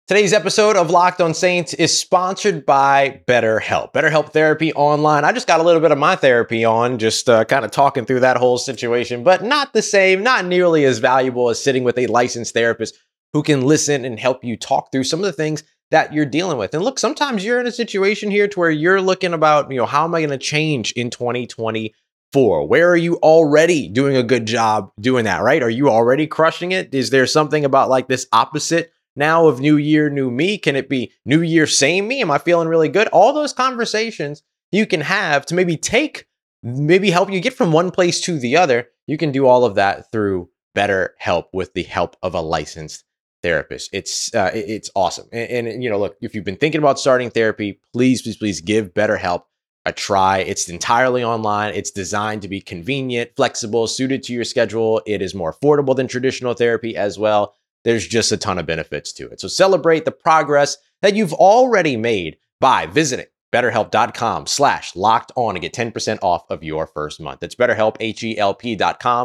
Today's 0.10 0.34
episode 0.34 0.76
of 0.76 0.90
Locked 0.90 1.22
on 1.22 1.36
Saints 1.36 1.76
is 1.76 1.96
sponsored 1.96 2.66
by 2.66 3.22
BetterHelp. 3.28 3.94
BetterHelp 3.94 4.34
Therapy 4.34 4.74
Online. 4.74 5.24
I 5.24 5.32
just 5.32 5.46
got 5.46 5.60
a 5.60 5.64
little 5.64 5.84
bit 5.84 5.92
of 5.92 6.00
my 6.00 6.16
therapy 6.16 6.66
on, 6.66 6.98
just 6.98 7.30
uh, 7.30 7.46
kind 7.46 7.64
of 7.64 7.70
talking 7.70 8.06
through 8.06 8.22
that 8.22 8.36
whole 8.36 8.58
situation, 8.58 9.24
but 9.24 9.44
not 9.44 9.72
the 9.72 9.84
same, 9.84 10.24
not 10.24 10.46
nearly 10.46 10.84
as 10.86 10.98
valuable 10.98 11.50
as 11.50 11.64
sitting 11.64 11.84
with 11.84 11.96
a 12.00 12.08
licensed 12.08 12.56
therapist 12.56 12.98
who 13.34 13.44
can 13.44 13.68
listen 13.68 14.04
and 14.04 14.20
help 14.20 14.44
you 14.44 14.58
talk 14.58 14.92
through 14.92 15.04
some 15.04 15.20
of 15.20 15.28
the 15.28 15.32
things 15.32 15.62
that 15.92 16.12
you're 16.12 16.26
dealing 16.26 16.58
with. 16.58 16.74
And 16.74 16.84
look, 16.84 16.98
sometimes 16.98 17.46
you're 17.46 17.60
in 17.60 17.68
a 17.68 17.72
situation 17.72 18.32
here 18.32 18.48
to 18.48 18.60
where 18.60 18.72
you're 18.72 19.04
looking 19.04 19.34
about, 19.34 19.70
you 19.70 19.78
know, 19.78 19.86
how 19.86 20.06
am 20.06 20.16
I 20.16 20.22
going 20.22 20.32
to 20.32 20.40
change 20.40 20.92
in 20.94 21.12
2024? 21.12 22.68
Where 22.68 22.90
are 22.90 22.98
you 22.98 23.18
already 23.18 23.88
doing 23.88 24.18
a 24.18 24.24
good 24.24 24.48
job 24.48 24.92
doing 25.00 25.26
that, 25.26 25.44
right? 25.44 25.62
Are 25.62 25.70
you 25.70 25.88
already 25.88 26.26
crushing 26.26 26.72
it? 26.72 26.96
Is 26.96 27.12
there 27.12 27.28
something 27.28 27.64
about 27.64 27.90
like 27.90 28.08
this 28.08 28.26
opposite 28.34 28.92
now 29.16 29.48
of 29.48 29.60
new 29.60 29.78
year, 29.78 30.10
new 30.10 30.32
me? 30.32 30.58
Can 30.58 30.76
it 30.76 30.90
be 30.90 31.12
new 31.26 31.42
year, 31.42 31.68
same 31.68 32.08
me? 32.08 32.22
Am 32.22 32.32
I 32.32 32.38
feeling 32.38 32.68
really 32.68 32.90
good? 32.90 33.08
All 33.10 33.34
those 33.34 33.54
conversations 33.54 34.44
you 34.72 34.86
can 34.86 35.02
have 35.02 35.46
to 35.48 35.56
maybe 35.56 35.78
take, 35.78 36.28
maybe 36.64 37.10
help 37.10 37.32
you 37.32 37.40
get 37.40 37.54
from 37.54 37.72
one 37.72 37.92
place 37.92 38.22
to 38.22 38.40
the 38.40 38.58
other. 38.58 38.88
You 39.08 39.18
can 39.18 39.32
do 39.32 39.48
all 39.48 39.66
of 39.66 39.76
that 39.76 40.12
through 40.12 40.50
better 40.76 41.16
help 41.18 41.50
with 41.54 41.74
the 41.74 41.84
help 41.84 42.16
of 42.22 42.36
a 42.36 42.42
licensed 42.42 43.04
therapist. 43.42 43.90
It's 43.94 44.34
uh, 44.36 44.52
it's 44.54 44.92
awesome. 44.96 45.28
And, 45.32 45.68
and, 45.68 45.84
you 45.84 45.90
know, 45.90 46.00
look, 46.00 46.18
if 46.22 46.36
you've 46.36 46.46
been 46.46 46.58
thinking 46.58 46.80
about 46.80 47.00
starting 47.00 47.30
therapy, 47.30 47.80
please, 47.94 48.22
please, 48.22 48.38
please 48.38 48.62
give 48.62 48.94
BetterHelp 48.94 49.44
a 49.86 49.94
try. 49.94 50.40
It's 50.40 50.70
entirely 50.70 51.24
online. 51.24 51.74
It's 51.74 51.92
designed 51.92 52.42
to 52.44 52.48
be 52.48 52.62
convenient, 52.62 53.32
flexible, 53.36 53.88
suited 53.88 54.24
to 54.24 54.34
your 54.34 54.44
schedule. 54.44 55.02
It 55.08 55.22
is 55.22 55.34
more 55.34 55.54
affordable 55.54 55.96
than 55.96 56.08
traditional 56.08 56.54
therapy 56.54 56.96
as 56.96 57.18
well 57.18 57.56
there's 57.84 58.08
just 58.08 58.32
a 58.32 58.38
ton 58.38 58.58
of 58.58 58.66
benefits 58.66 59.14
to 59.14 59.28
it. 59.30 59.40
So 59.40 59.48
celebrate 59.48 60.06
the 60.06 60.12
progress 60.12 60.78
that 61.02 61.16
you've 61.16 61.34
already 61.34 61.98
made 61.98 62.38
by 62.60 62.86
visiting 62.86 63.28
betterhelp.com 63.52 64.46
slash 64.48 64.96
locked 64.96 65.32
on 65.36 65.56
to 65.56 65.60
get 65.60 65.74
10% 65.74 66.20
off 66.22 66.50
of 66.50 66.64
your 66.64 66.86
first 66.88 67.20
month. 67.20 67.40
That's 67.40 67.56
betterhelp, 67.56 67.98
H-E-L-P 68.00 68.78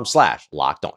slash 0.04 0.48
locked 0.52 0.84
on. 0.84 0.92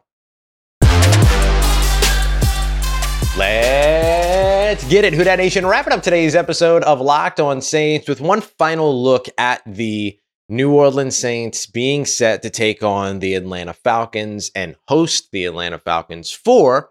Let's 3.36 4.84
get 4.88 5.04
it, 5.04 5.14
Who 5.14 5.22
Dat 5.22 5.36
Nation. 5.36 5.64
Wrapping 5.64 5.92
up 5.92 6.02
today's 6.02 6.34
episode 6.34 6.82
of 6.82 7.00
Locked 7.00 7.38
On 7.38 7.60
Saints 7.60 8.08
with 8.08 8.20
one 8.20 8.40
final 8.40 9.02
look 9.02 9.26
at 9.38 9.62
the 9.64 10.18
New 10.48 10.72
Orleans 10.72 11.16
Saints 11.16 11.66
being 11.66 12.04
set 12.04 12.42
to 12.42 12.50
take 12.50 12.82
on 12.82 13.18
the 13.18 13.34
Atlanta 13.34 13.74
Falcons 13.74 14.50
and 14.56 14.74
host 14.88 15.30
the 15.30 15.44
Atlanta 15.44 15.78
Falcons 15.78 16.32
for 16.32 16.90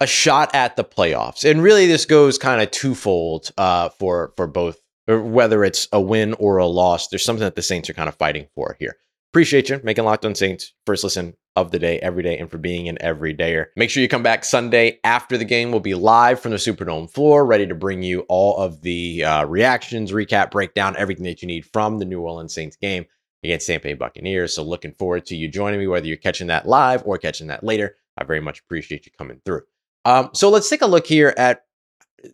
a 0.00 0.06
shot 0.06 0.54
at 0.54 0.76
the 0.76 0.84
playoffs. 0.84 1.48
And 1.48 1.62
really, 1.62 1.86
this 1.86 2.04
goes 2.06 2.38
kind 2.38 2.62
of 2.62 2.70
twofold 2.70 3.50
uh, 3.58 3.88
for 3.90 4.32
for 4.36 4.46
both, 4.46 4.80
whether 5.06 5.64
it's 5.64 5.88
a 5.92 6.00
win 6.00 6.34
or 6.34 6.58
a 6.58 6.66
loss. 6.66 7.08
There's 7.08 7.24
something 7.24 7.44
that 7.44 7.56
the 7.56 7.62
Saints 7.62 7.90
are 7.90 7.94
kind 7.94 8.08
of 8.08 8.14
fighting 8.14 8.48
for 8.54 8.76
here. 8.78 8.96
Appreciate 9.32 9.68
you 9.68 9.80
making 9.84 10.04
Locked 10.04 10.24
On 10.24 10.34
Saints 10.34 10.72
first 10.86 11.04
listen 11.04 11.34
of 11.54 11.70
the 11.70 11.78
day 11.78 11.98
every 11.98 12.22
day 12.22 12.38
and 12.38 12.50
for 12.50 12.56
being 12.56 12.88
an 12.88 12.96
everydayer. 13.02 13.66
Make 13.76 13.90
sure 13.90 14.02
you 14.02 14.08
come 14.08 14.22
back 14.22 14.44
Sunday 14.44 15.00
after 15.04 15.36
the 15.36 15.44
game. 15.44 15.70
We'll 15.70 15.80
be 15.80 15.94
live 15.94 16.40
from 16.40 16.52
the 16.52 16.56
Superdome 16.56 17.10
floor, 17.10 17.44
ready 17.44 17.66
to 17.66 17.74
bring 17.74 18.02
you 18.02 18.20
all 18.28 18.56
of 18.56 18.80
the 18.80 19.24
uh, 19.24 19.44
reactions, 19.44 20.12
recap, 20.12 20.50
breakdown, 20.50 20.94
everything 20.96 21.24
that 21.24 21.42
you 21.42 21.48
need 21.48 21.66
from 21.66 21.98
the 21.98 22.04
New 22.04 22.20
Orleans 22.20 22.54
Saints 22.54 22.76
game 22.76 23.04
against 23.42 23.66
Tampa 23.66 23.88
Bay 23.88 23.94
Buccaneers. 23.94 24.54
So 24.54 24.62
looking 24.62 24.92
forward 24.92 25.26
to 25.26 25.36
you 25.36 25.48
joining 25.48 25.80
me, 25.80 25.88
whether 25.88 26.06
you're 26.06 26.16
catching 26.16 26.46
that 26.46 26.66
live 26.66 27.02
or 27.04 27.18
catching 27.18 27.48
that 27.48 27.64
later. 27.64 27.96
I 28.16 28.24
very 28.24 28.40
much 28.40 28.60
appreciate 28.60 29.04
you 29.04 29.12
coming 29.18 29.40
through. 29.44 29.62
Um, 30.08 30.30
so 30.32 30.48
let's 30.48 30.70
take 30.70 30.80
a 30.80 30.86
look 30.86 31.06
here 31.06 31.34
at 31.36 31.66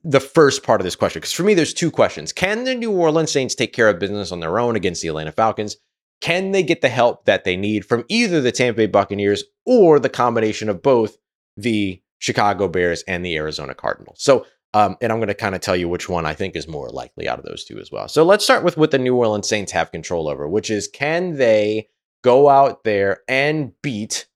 the 0.05 0.21
first 0.21 0.63
part 0.63 0.81
of 0.81 0.85
this 0.85 0.95
question, 0.95 1.19
because 1.19 1.33
for 1.33 1.43
me, 1.43 1.55
there's 1.55 1.75
two 1.75 1.91
questions. 1.91 2.33
Can 2.33 2.63
the 2.63 2.75
New 2.77 2.93
Orleans 2.93 3.33
Saints 3.33 3.57
take 3.57 3.73
care 3.73 3.89
of 3.89 3.99
business 3.99 4.31
on 4.31 4.39
their 4.39 4.61
own 4.61 4.77
against 4.77 5.03
the 5.03 5.09
Atlanta 5.09 5.33
Falcons? 5.33 5.77
Can 6.21 6.53
they 6.53 6.63
get 6.63 6.83
the 6.83 6.89
help 6.89 7.25
that 7.25 7.43
they 7.43 7.57
need 7.57 7.85
from 7.85 8.05
either 8.09 8.41
the 8.41 8.53
Tampa 8.53 8.77
Bay 8.77 8.87
Buccaneers 8.87 9.43
or 9.67 9.99
the 9.99 10.09
combination 10.09 10.69
of 10.69 10.83
both 10.83 11.19
the 11.57 12.01
Chicago 12.21 12.69
Bears 12.69 13.03
and 13.09 13.27
the 13.27 13.35
Arizona 13.35 13.75
Cardinals? 13.75 14.23
So, 14.23 14.47
um, 14.73 14.97
and 15.03 15.11
I'm 15.11 15.19
going 15.19 15.27
to 15.27 15.35
kind 15.35 15.57
of 15.57 15.61
tell 15.61 15.75
you 15.75 15.89
which 15.89 16.09
one 16.09 16.27
I 16.27 16.35
think 16.35 16.55
is 16.55 16.69
more 16.69 16.91
likely 16.91 17.29
out 17.29 17.41
of 17.41 17.45
those 17.45 17.65
two 17.65 17.81
as 17.81 17.91
well. 17.91 18.07
So 18.07 18.25
let's 18.25 18.45
start 18.45 18.63
with 18.63 18.77
what 18.77 18.93
the 18.93 18.99
New 18.99 19.17
Orleans 19.17 19.49
Saints 19.49 19.73
have 19.73 19.91
control 19.91 20.29
over, 20.29 20.49
which 20.49 20.71
is 20.71 20.87
can 20.87 21.39
they 21.39 21.89
go 22.23 22.49
out 22.49 22.85
there 22.85 23.23
and 23.29 23.73
beat 23.83 24.27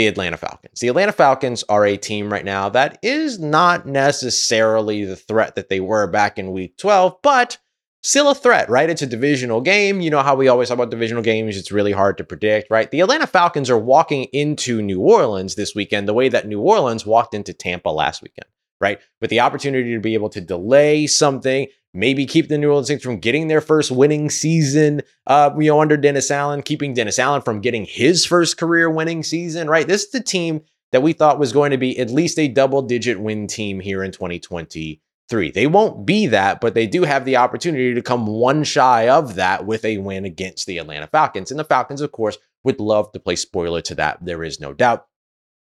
the 0.00 0.06
Atlanta 0.06 0.38
Falcons? 0.38 0.80
The 0.80 0.88
Atlanta 0.88 1.12
Falcons 1.12 1.62
are 1.68 1.84
a 1.84 1.98
team 1.98 2.32
right 2.32 2.44
now 2.44 2.70
that 2.70 2.98
is 3.02 3.38
not 3.38 3.84
necessarily 3.84 5.04
the 5.04 5.14
threat 5.14 5.56
that 5.56 5.68
they 5.68 5.78
were 5.78 6.06
back 6.06 6.38
in 6.38 6.52
week 6.52 6.78
12, 6.78 7.16
but 7.22 7.58
still 8.02 8.30
a 8.30 8.34
threat, 8.34 8.70
right? 8.70 8.88
It's 8.88 9.02
a 9.02 9.06
divisional 9.06 9.60
game. 9.60 10.00
You 10.00 10.08
know 10.08 10.22
how 10.22 10.34
we 10.34 10.48
always 10.48 10.68
talk 10.68 10.76
about 10.76 10.90
divisional 10.90 11.22
games. 11.22 11.58
It's 11.58 11.70
really 11.70 11.92
hard 11.92 12.16
to 12.16 12.24
predict, 12.24 12.70
right? 12.70 12.90
The 12.90 13.00
Atlanta 13.00 13.26
Falcons 13.26 13.68
are 13.68 13.76
walking 13.76 14.24
into 14.32 14.80
New 14.80 15.00
Orleans 15.02 15.54
this 15.54 15.74
weekend 15.74 16.08
the 16.08 16.14
way 16.14 16.30
that 16.30 16.48
New 16.48 16.62
Orleans 16.62 17.04
walked 17.04 17.34
into 17.34 17.52
Tampa 17.52 17.90
last 17.90 18.22
weekend, 18.22 18.48
right? 18.80 19.00
With 19.20 19.28
the 19.28 19.40
opportunity 19.40 19.92
to 19.92 20.00
be 20.00 20.14
able 20.14 20.30
to 20.30 20.40
delay 20.40 21.06
something, 21.08 21.66
maybe 21.92 22.26
keep 22.26 22.48
the 22.48 22.58
New 22.58 22.68
Orleans 22.68 22.88
Saints 22.88 23.04
from 23.04 23.18
getting 23.18 23.48
their 23.48 23.60
first 23.60 23.90
winning 23.90 24.30
season, 24.30 25.02
uh, 25.26 25.50
you 25.58 25.70
know, 25.70 25.80
under 25.80 25.96
Dennis 25.96 26.30
Allen, 26.30 26.62
keeping 26.62 26.94
Dennis 26.94 27.18
Allen 27.18 27.42
from 27.42 27.60
getting 27.60 27.84
his 27.84 28.24
first 28.24 28.56
career 28.56 28.90
winning 28.90 29.22
season, 29.22 29.68
right? 29.68 29.86
This 29.86 30.04
is 30.04 30.10
the 30.10 30.22
team 30.22 30.62
that 30.92 31.02
we 31.02 31.12
thought 31.12 31.38
was 31.38 31.52
going 31.52 31.70
to 31.70 31.78
be 31.78 31.98
at 31.98 32.10
least 32.10 32.38
a 32.38 32.48
double 32.48 32.82
digit 32.82 33.20
win 33.20 33.46
team 33.46 33.80
here 33.80 34.02
in 34.02 34.12
2020 34.12 35.00
three. 35.30 35.50
They 35.50 35.68
won't 35.68 36.04
be 36.04 36.26
that, 36.26 36.60
but 36.60 36.74
they 36.74 36.86
do 36.86 37.04
have 37.04 37.24
the 37.24 37.36
opportunity 37.36 37.94
to 37.94 38.02
come 38.02 38.26
one 38.26 38.64
shy 38.64 39.08
of 39.08 39.36
that 39.36 39.64
with 39.64 39.84
a 39.84 39.98
win 39.98 40.24
against 40.24 40.66
the 40.66 40.78
Atlanta 40.78 41.06
Falcons. 41.06 41.50
And 41.50 41.60
the 41.60 41.64
Falcons, 41.64 42.00
of 42.00 42.12
course, 42.12 42.36
would 42.64 42.80
love 42.80 43.12
to 43.12 43.20
play 43.20 43.36
spoiler 43.36 43.80
to 43.82 43.94
that. 43.94 44.22
There 44.22 44.42
is 44.42 44.60
no 44.60 44.74
doubt. 44.74 45.06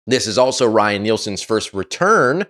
This 0.07 0.27
is 0.27 0.37
also 0.37 0.69
Ryan 0.69 1.05
Nielsen's 1.05 1.41
first 1.41 1.73
return 1.73 2.45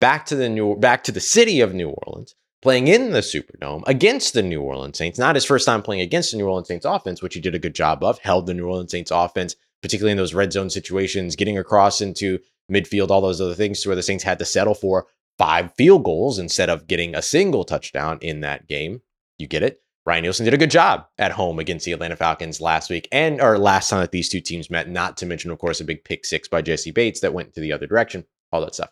back 0.00 0.26
to 0.26 0.36
the 0.36 0.48
new 0.48 0.76
back 0.76 1.04
to 1.04 1.12
the 1.12 1.20
city 1.20 1.60
of 1.60 1.72
New 1.72 1.88
Orleans, 1.88 2.34
playing 2.62 2.88
in 2.88 3.10
the 3.12 3.20
Superdome 3.20 3.82
against 3.86 4.34
the 4.34 4.42
New 4.42 4.62
Orleans 4.62 4.98
Saints. 4.98 5.18
Not 5.18 5.36
his 5.36 5.44
first 5.44 5.66
time 5.66 5.82
playing 5.82 6.02
against 6.02 6.32
the 6.32 6.38
New 6.38 6.46
Orleans 6.46 6.68
Saints 6.68 6.84
offense, 6.84 7.22
which 7.22 7.34
he 7.34 7.40
did 7.40 7.54
a 7.54 7.60
good 7.60 7.74
job 7.74 8.02
of. 8.02 8.18
Held 8.18 8.46
the 8.46 8.54
New 8.54 8.66
Orleans 8.66 8.90
Saints 8.90 9.10
offense, 9.10 9.54
particularly 9.82 10.12
in 10.12 10.18
those 10.18 10.34
red 10.34 10.52
zone 10.52 10.70
situations, 10.70 11.36
getting 11.36 11.58
across 11.58 12.00
into 12.00 12.38
midfield, 12.70 13.10
all 13.10 13.20
those 13.20 13.40
other 13.40 13.54
things, 13.54 13.80
to 13.80 13.88
where 13.88 13.96
the 13.96 14.02
Saints 14.02 14.24
had 14.24 14.38
to 14.38 14.44
settle 14.44 14.74
for 14.74 15.06
five 15.38 15.72
field 15.74 16.04
goals 16.04 16.38
instead 16.38 16.68
of 16.68 16.86
getting 16.88 17.14
a 17.14 17.22
single 17.22 17.64
touchdown 17.64 18.18
in 18.20 18.40
that 18.40 18.66
game. 18.66 19.02
You 19.38 19.46
get 19.46 19.62
it? 19.62 19.80
Ryan 20.04 20.22
Nielsen 20.22 20.44
did 20.46 20.54
a 20.54 20.58
good 20.58 20.70
job 20.70 21.06
at 21.18 21.32
home 21.32 21.58
against 21.58 21.84
the 21.84 21.92
Atlanta 21.92 22.16
Falcons 22.16 22.62
last 22.62 22.88
week 22.88 23.08
and 23.12 23.42
or 23.42 23.58
last 23.58 23.90
time 23.90 24.00
that 24.00 24.10
these 24.10 24.30
two 24.30 24.40
teams 24.40 24.70
met, 24.70 24.88
not 24.88 25.18
to 25.18 25.26
mention, 25.26 25.50
of 25.50 25.58
course, 25.58 25.80
a 25.80 25.84
big 25.84 26.02
pick 26.02 26.24
six 26.24 26.48
by 26.48 26.62
Jessie 26.62 26.90
Bates 26.90 27.20
that 27.20 27.34
went 27.34 27.52
to 27.54 27.60
the 27.60 27.72
other 27.72 27.86
direction, 27.86 28.24
all 28.50 28.62
that 28.62 28.74
stuff. 28.74 28.90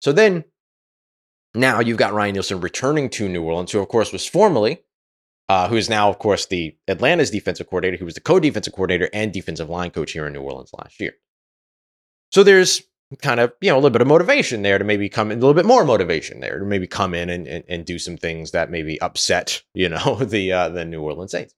So 0.00 0.12
then 0.12 0.44
now 1.54 1.80
you've 1.80 1.98
got 1.98 2.12
Ryan 2.12 2.34
Nielsen 2.34 2.60
returning 2.60 3.10
to 3.10 3.28
New 3.28 3.42
Orleans, 3.42 3.72
who, 3.72 3.80
of 3.80 3.88
course, 3.88 4.12
was 4.12 4.26
formerly, 4.26 4.82
uh, 5.48 5.68
who 5.68 5.76
is 5.76 5.90
now, 5.90 6.08
of 6.08 6.18
course, 6.18 6.46
the 6.46 6.76
Atlanta's 6.86 7.30
defensive 7.30 7.68
coordinator, 7.68 7.96
who 7.96 8.04
was 8.04 8.14
the 8.14 8.20
co 8.20 8.38
defensive 8.38 8.72
coordinator 8.72 9.10
and 9.12 9.32
defensive 9.32 9.68
line 9.68 9.90
coach 9.90 10.12
here 10.12 10.26
in 10.26 10.32
New 10.32 10.42
Orleans 10.42 10.70
last 10.78 11.00
year. 11.00 11.14
So 12.30 12.42
there's 12.42 12.82
kind 13.22 13.40
of 13.40 13.52
you 13.60 13.68
know 13.68 13.74
a 13.74 13.78
little 13.78 13.90
bit 13.90 14.02
of 14.02 14.06
motivation 14.06 14.62
there 14.62 14.78
to 14.78 14.84
maybe 14.84 15.08
come 15.08 15.32
in 15.32 15.38
a 15.38 15.40
little 15.40 15.54
bit 15.54 15.66
more 15.66 15.84
motivation 15.84 16.38
there 16.38 16.60
to 16.60 16.64
maybe 16.64 16.86
come 16.86 17.12
in 17.12 17.28
and, 17.28 17.48
and, 17.48 17.64
and 17.68 17.84
do 17.84 17.98
some 17.98 18.16
things 18.16 18.52
that 18.52 18.70
maybe 18.70 19.00
upset 19.00 19.62
you 19.74 19.88
know 19.88 20.14
the 20.22 20.52
uh, 20.52 20.68
the 20.68 20.84
New 20.84 21.02
Orleans 21.02 21.32
Saints. 21.32 21.54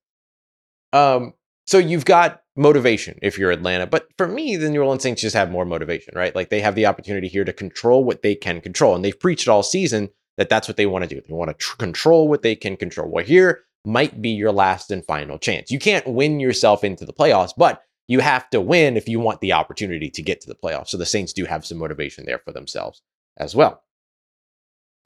Um, 0.92 1.34
so 1.72 1.78
you've 1.78 2.04
got 2.04 2.42
motivation 2.54 3.18
if 3.22 3.38
you're 3.38 3.50
Atlanta, 3.50 3.86
but 3.86 4.06
for 4.18 4.28
me, 4.28 4.56
the 4.56 4.68
New 4.68 4.82
Orleans 4.82 5.02
Saints 5.02 5.22
just 5.22 5.34
have 5.34 5.50
more 5.50 5.64
motivation, 5.64 6.12
right? 6.14 6.36
Like 6.36 6.50
they 6.50 6.60
have 6.60 6.74
the 6.74 6.84
opportunity 6.84 7.28
here 7.28 7.46
to 7.46 7.52
control 7.54 8.04
what 8.04 8.20
they 8.20 8.34
can 8.34 8.60
control, 8.60 8.94
and 8.94 9.02
they've 9.02 9.18
preached 9.18 9.48
all 9.48 9.62
season 9.62 10.10
that 10.36 10.50
that's 10.50 10.68
what 10.68 10.76
they 10.76 10.84
want 10.84 11.08
to 11.08 11.14
do. 11.14 11.22
They 11.26 11.32
want 11.32 11.48
to 11.48 11.54
tr- 11.54 11.76
control 11.78 12.28
what 12.28 12.42
they 12.42 12.54
can 12.54 12.76
control. 12.76 13.08
Well, 13.10 13.24
here 13.24 13.60
might 13.86 14.20
be 14.20 14.28
your 14.28 14.52
last 14.52 14.90
and 14.90 15.02
final 15.02 15.38
chance. 15.38 15.70
You 15.70 15.78
can't 15.78 16.06
win 16.06 16.40
yourself 16.40 16.84
into 16.84 17.06
the 17.06 17.12
playoffs, 17.14 17.54
but 17.56 17.80
you 18.06 18.20
have 18.20 18.50
to 18.50 18.60
win 18.60 18.98
if 18.98 19.08
you 19.08 19.18
want 19.18 19.40
the 19.40 19.54
opportunity 19.54 20.10
to 20.10 20.22
get 20.22 20.42
to 20.42 20.48
the 20.48 20.54
playoffs. 20.54 20.88
So 20.88 20.98
the 20.98 21.06
Saints 21.06 21.32
do 21.32 21.46
have 21.46 21.64
some 21.64 21.78
motivation 21.78 22.26
there 22.26 22.42
for 22.44 22.52
themselves 22.52 23.00
as 23.38 23.56
well. 23.56 23.82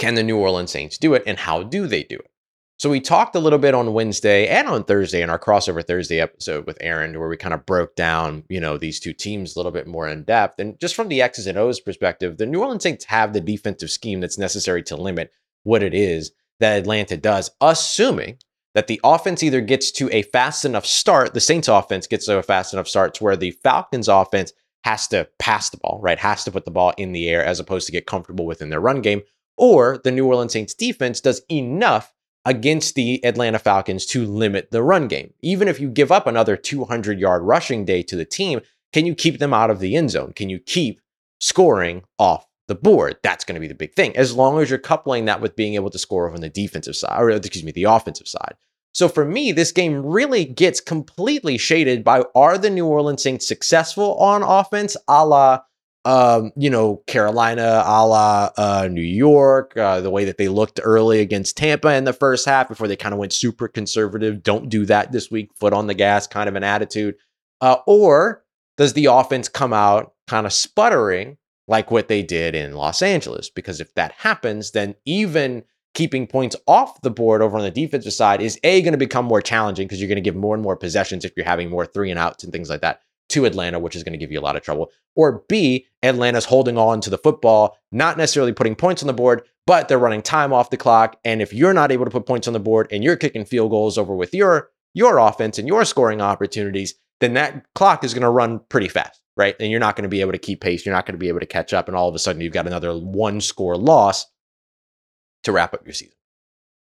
Can 0.00 0.16
the 0.16 0.24
New 0.24 0.36
Orleans 0.36 0.72
Saints 0.72 0.98
do 0.98 1.14
it 1.14 1.22
and 1.28 1.38
how 1.38 1.62
do 1.62 1.86
they 1.86 2.02
do 2.02 2.16
it? 2.16 2.30
So 2.78 2.90
we 2.90 3.00
talked 3.00 3.34
a 3.34 3.40
little 3.40 3.58
bit 3.58 3.74
on 3.74 3.94
Wednesday 3.94 4.48
and 4.48 4.68
on 4.68 4.84
Thursday 4.84 5.22
in 5.22 5.30
our 5.30 5.38
crossover 5.38 5.82
Thursday 5.82 6.20
episode 6.20 6.66
with 6.66 6.76
Aaron, 6.82 7.18
where 7.18 7.28
we 7.28 7.38
kind 7.38 7.54
of 7.54 7.64
broke 7.64 7.96
down, 7.96 8.44
you 8.50 8.60
know, 8.60 8.76
these 8.76 9.00
two 9.00 9.14
teams 9.14 9.56
a 9.56 9.58
little 9.58 9.72
bit 9.72 9.86
more 9.86 10.06
in 10.06 10.24
depth. 10.24 10.60
And 10.60 10.78
just 10.78 10.94
from 10.94 11.08
the 11.08 11.22
X's 11.22 11.46
and 11.46 11.56
O's 11.56 11.80
perspective, 11.80 12.36
the 12.36 12.44
New 12.44 12.60
Orleans 12.60 12.82
Saints 12.82 13.06
have 13.06 13.32
the 13.32 13.40
defensive 13.40 13.90
scheme 13.90 14.20
that's 14.20 14.36
necessary 14.36 14.82
to 14.84 14.96
limit 14.96 15.32
what 15.62 15.82
it 15.82 15.94
is 15.94 16.32
that 16.60 16.78
Atlanta 16.78 17.16
does, 17.16 17.50
assuming 17.62 18.36
that 18.74 18.88
the 18.88 19.00
offense 19.02 19.42
either 19.42 19.62
gets 19.62 19.90
to 19.92 20.10
a 20.12 20.20
fast 20.20 20.66
enough 20.66 20.84
start, 20.84 21.32
the 21.32 21.40
Saints 21.40 21.68
offense 21.68 22.06
gets 22.06 22.26
to 22.26 22.36
a 22.36 22.42
fast 22.42 22.74
enough 22.74 22.88
start 22.88 23.14
to 23.14 23.24
where 23.24 23.36
the 23.36 23.52
Falcons 23.52 24.06
offense 24.06 24.52
has 24.84 25.08
to 25.08 25.26
pass 25.38 25.70
the 25.70 25.78
ball, 25.78 25.98
right? 26.02 26.18
Has 26.18 26.44
to 26.44 26.52
put 26.52 26.66
the 26.66 26.70
ball 26.70 26.92
in 26.98 27.12
the 27.12 27.26
air 27.30 27.42
as 27.42 27.58
opposed 27.58 27.86
to 27.86 27.92
get 27.92 28.06
comfortable 28.06 28.44
within 28.44 28.68
their 28.68 28.80
run 28.80 29.00
game, 29.00 29.22
or 29.56 29.98
the 30.04 30.12
New 30.12 30.26
Orleans 30.26 30.52
Saints 30.52 30.74
defense 30.74 31.22
does 31.22 31.40
enough 31.50 32.12
against 32.46 32.94
the 32.94 33.22
Atlanta 33.24 33.58
Falcons 33.58 34.06
to 34.06 34.24
limit 34.24 34.70
the 34.70 34.82
run 34.82 35.08
game. 35.08 35.34
Even 35.42 35.66
if 35.68 35.80
you 35.80 35.90
give 35.90 36.12
up 36.12 36.26
another 36.26 36.56
200 36.56 37.18
yard 37.18 37.42
rushing 37.42 37.84
day 37.84 38.02
to 38.04 38.16
the 38.16 38.24
team, 38.24 38.60
can 38.92 39.04
you 39.04 39.14
keep 39.14 39.38
them 39.38 39.52
out 39.52 39.68
of 39.68 39.80
the 39.80 39.96
end 39.96 40.12
zone? 40.12 40.32
Can 40.32 40.48
you 40.48 40.60
keep 40.60 41.00
scoring 41.40 42.04
off 42.18 42.46
the 42.68 42.76
board? 42.76 43.16
That's 43.22 43.44
going 43.44 43.56
to 43.56 43.60
be 43.60 43.66
the 43.66 43.74
big 43.74 43.94
thing. 43.94 44.16
As 44.16 44.34
long 44.34 44.60
as 44.62 44.70
you're 44.70 44.78
coupling 44.78 45.24
that 45.24 45.40
with 45.40 45.56
being 45.56 45.74
able 45.74 45.90
to 45.90 45.98
score 45.98 46.30
on 46.30 46.40
the 46.40 46.48
defensive 46.48 46.96
side, 46.96 47.20
or 47.20 47.30
excuse 47.30 47.64
me, 47.64 47.72
the 47.72 47.84
offensive 47.84 48.28
side. 48.28 48.54
So 48.94 49.08
for 49.08 49.26
me, 49.26 49.52
this 49.52 49.72
game 49.72 50.06
really 50.06 50.44
gets 50.44 50.80
completely 50.80 51.58
shaded 51.58 52.02
by 52.04 52.22
are 52.34 52.56
the 52.56 52.70
New 52.70 52.86
Orleans 52.86 53.22
Saints 53.22 53.46
successful 53.46 54.14
on 54.14 54.42
offense, 54.42 54.96
a 55.08 55.26
la 55.26 55.60
um, 56.06 56.52
you 56.56 56.70
know, 56.70 57.02
Carolina, 57.08 57.82
a 57.84 58.06
la 58.06 58.50
uh, 58.56 58.88
New 58.88 59.02
York, 59.02 59.76
uh, 59.76 60.00
the 60.00 60.10
way 60.10 60.24
that 60.24 60.38
they 60.38 60.46
looked 60.46 60.78
early 60.80 61.18
against 61.18 61.56
Tampa 61.56 61.92
in 61.94 62.04
the 62.04 62.12
first 62.12 62.46
half 62.46 62.68
before 62.68 62.86
they 62.86 62.94
kind 62.94 63.12
of 63.12 63.18
went 63.18 63.32
super 63.32 63.66
conservative. 63.66 64.44
Don't 64.44 64.68
do 64.68 64.86
that 64.86 65.10
this 65.10 65.32
week, 65.32 65.50
foot 65.58 65.72
on 65.72 65.88
the 65.88 65.94
gas 65.94 66.28
kind 66.28 66.48
of 66.48 66.54
an 66.54 66.62
attitude. 66.62 67.16
Uh, 67.60 67.78
or 67.88 68.44
does 68.76 68.92
the 68.92 69.06
offense 69.06 69.48
come 69.48 69.72
out 69.72 70.12
kind 70.28 70.46
of 70.46 70.52
sputtering 70.52 71.38
like 71.66 71.90
what 71.90 72.06
they 72.06 72.22
did 72.22 72.54
in 72.54 72.74
Los 72.74 73.02
Angeles? 73.02 73.50
Because 73.50 73.80
if 73.80 73.92
that 73.94 74.12
happens, 74.12 74.70
then 74.70 74.94
even 75.06 75.64
keeping 75.94 76.28
points 76.28 76.54
off 76.68 77.00
the 77.00 77.10
board 77.10 77.42
over 77.42 77.56
on 77.56 77.64
the 77.64 77.70
defensive 77.72 78.12
side 78.12 78.40
is 78.40 78.60
A, 78.62 78.80
going 78.82 78.92
to 78.92 78.98
become 78.98 79.24
more 79.24 79.42
challenging 79.42 79.88
because 79.88 80.00
you're 80.00 80.06
going 80.08 80.16
to 80.16 80.20
give 80.20 80.36
more 80.36 80.54
and 80.54 80.62
more 80.62 80.76
possessions 80.76 81.24
if 81.24 81.32
you're 81.36 81.44
having 81.44 81.68
more 81.68 81.84
three 81.84 82.12
and 82.12 82.20
outs 82.20 82.44
and 82.44 82.52
things 82.52 82.70
like 82.70 82.82
that 82.82 83.00
to 83.30 83.44
Atlanta, 83.44 83.78
which 83.78 83.96
is 83.96 84.02
going 84.04 84.12
to 84.12 84.18
give 84.18 84.30
you 84.30 84.38
a 84.38 84.42
lot 84.42 84.56
of 84.56 84.62
trouble. 84.62 84.90
Or 85.14 85.42
B, 85.48 85.86
Atlanta's 86.02 86.44
holding 86.44 86.78
on 86.78 87.00
to 87.00 87.10
the 87.10 87.18
football, 87.18 87.76
not 87.90 88.16
necessarily 88.16 88.52
putting 88.52 88.76
points 88.76 89.02
on 89.02 89.06
the 89.06 89.12
board, 89.12 89.42
but 89.66 89.88
they're 89.88 89.98
running 89.98 90.22
time 90.22 90.52
off 90.52 90.70
the 90.70 90.76
clock. 90.76 91.18
And 91.24 91.42
if 91.42 91.52
you're 91.52 91.74
not 91.74 91.90
able 91.90 92.04
to 92.04 92.10
put 92.10 92.26
points 92.26 92.46
on 92.46 92.52
the 92.52 92.60
board 92.60 92.86
and 92.92 93.02
you're 93.02 93.16
kicking 93.16 93.44
field 93.44 93.70
goals 93.70 93.98
over 93.98 94.14
with 94.14 94.32
your 94.34 94.70
your 94.94 95.18
offense 95.18 95.58
and 95.58 95.68
your 95.68 95.84
scoring 95.84 96.20
opportunities, 96.22 96.94
then 97.20 97.34
that 97.34 97.66
clock 97.74 98.04
is 98.04 98.14
going 98.14 98.22
to 98.22 98.30
run 98.30 98.60
pretty 98.68 98.88
fast. 98.88 99.20
right? 99.36 99.54
And 99.60 99.70
you're 99.70 99.80
not 99.80 99.96
going 99.96 100.04
to 100.04 100.08
be 100.08 100.20
able 100.20 100.32
to 100.32 100.38
keep 100.38 100.60
pace. 100.60 100.84
You're 100.84 100.94
not 100.94 101.06
going 101.06 101.14
to 101.14 101.18
be 101.18 101.28
able 101.28 101.40
to 101.40 101.46
catch 101.46 101.72
up. 101.72 101.88
And 101.88 101.96
all 101.96 102.08
of 102.08 102.14
a 102.14 102.18
sudden, 102.18 102.40
you've 102.40 102.52
got 102.52 102.66
another 102.66 102.96
one 102.96 103.40
score 103.40 103.76
loss 103.76 104.26
to 105.44 105.52
wrap 105.52 105.74
up 105.74 105.86
your 105.86 105.94
season. 105.94 106.14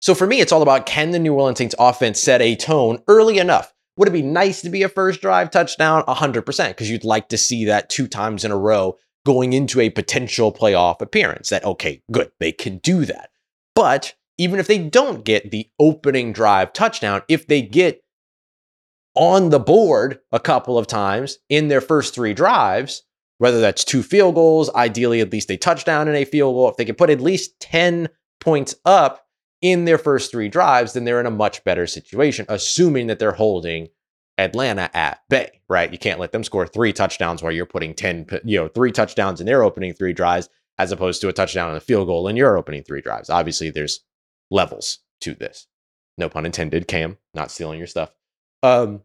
So 0.00 0.14
for 0.14 0.26
me, 0.26 0.40
it's 0.40 0.52
all 0.52 0.62
about 0.62 0.86
can 0.86 1.10
the 1.10 1.18
New 1.18 1.34
Orleans 1.34 1.58
Saints 1.58 1.74
offense 1.78 2.18
set 2.18 2.42
a 2.42 2.56
tone 2.56 3.02
early 3.06 3.38
enough? 3.38 3.72
Would 4.00 4.08
it 4.08 4.12
be 4.12 4.22
nice 4.22 4.62
to 4.62 4.70
be 4.70 4.82
a 4.82 4.88
first 4.88 5.20
drive 5.20 5.50
touchdown? 5.50 6.04
100%, 6.04 6.68
because 6.68 6.88
you'd 6.88 7.04
like 7.04 7.28
to 7.28 7.36
see 7.36 7.66
that 7.66 7.90
two 7.90 8.08
times 8.08 8.46
in 8.46 8.50
a 8.50 8.56
row 8.56 8.96
going 9.26 9.52
into 9.52 9.78
a 9.78 9.90
potential 9.90 10.54
playoff 10.54 11.02
appearance. 11.02 11.50
That, 11.50 11.66
okay, 11.66 12.00
good, 12.10 12.32
they 12.40 12.50
can 12.50 12.78
do 12.78 13.04
that. 13.04 13.28
But 13.74 14.14
even 14.38 14.58
if 14.58 14.68
they 14.68 14.78
don't 14.78 15.22
get 15.22 15.50
the 15.50 15.68
opening 15.78 16.32
drive 16.32 16.72
touchdown, 16.72 17.20
if 17.28 17.46
they 17.46 17.60
get 17.60 18.02
on 19.14 19.50
the 19.50 19.60
board 19.60 20.20
a 20.32 20.40
couple 20.40 20.78
of 20.78 20.86
times 20.86 21.36
in 21.50 21.68
their 21.68 21.82
first 21.82 22.14
three 22.14 22.32
drives, 22.32 23.02
whether 23.36 23.60
that's 23.60 23.84
two 23.84 24.02
field 24.02 24.34
goals, 24.34 24.70
ideally 24.70 25.20
at 25.20 25.30
least 25.30 25.50
a 25.50 25.58
touchdown 25.58 26.08
and 26.08 26.16
a 26.16 26.24
field 26.24 26.54
goal, 26.54 26.70
if 26.70 26.76
they 26.78 26.86
can 26.86 26.94
put 26.94 27.10
at 27.10 27.20
least 27.20 27.60
10 27.60 28.08
points 28.40 28.74
up 28.86 29.26
in 29.62 29.84
their 29.84 29.98
first 29.98 30.30
three 30.30 30.48
drives, 30.48 30.92
then 30.92 31.04
they're 31.04 31.20
in 31.20 31.26
a 31.26 31.30
much 31.30 31.62
better 31.64 31.86
situation, 31.86 32.46
assuming 32.48 33.08
that 33.08 33.18
they're 33.18 33.32
holding 33.32 33.88
Atlanta 34.38 34.90
at 34.94 35.20
bay, 35.28 35.60
right? 35.68 35.92
You 35.92 35.98
can't 35.98 36.20
let 36.20 36.32
them 36.32 36.44
score 36.44 36.66
three 36.66 36.92
touchdowns 36.92 37.42
while 37.42 37.52
you're 37.52 37.66
putting 37.66 37.94
10, 37.94 38.26
you 38.44 38.58
know, 38.58 38.68
three 38.68 38.90
touchdowns 38.90 39.40
in 39.40 39.46
their 39.46 39.62
opening 39.62 39.92
three 39.92 40.12
drives, 40.12 40.48
as 40.78 40.92
opposed 40.92 41.20
to 41.20 41.28
a 41.28 41.32
touchdown 41.32 41.68
and 41.68 41.76
a 41.76 41.80
field 41.80 42.06
goal 42.06 42.26
in 42.26 42.36
your 42.36 42.56
opening 42.56 42.82
three 42.82 43.02
drives. 43.02 43.28
Obviously, 43.28 43.70
there's 43.70 44.00
levels 44.50 45.00
to 45.20 45.34
this. 45.34 45.66
No 46.16 46.28
pun 46.28 46.46
intended, 46.46 46.88
Cam, 46.88 47.18
not 47.34 47.50
stealing 47.50 47.78
your 47.78 47.86
stuff. 47.86 48.12
Um, 48.62 49.02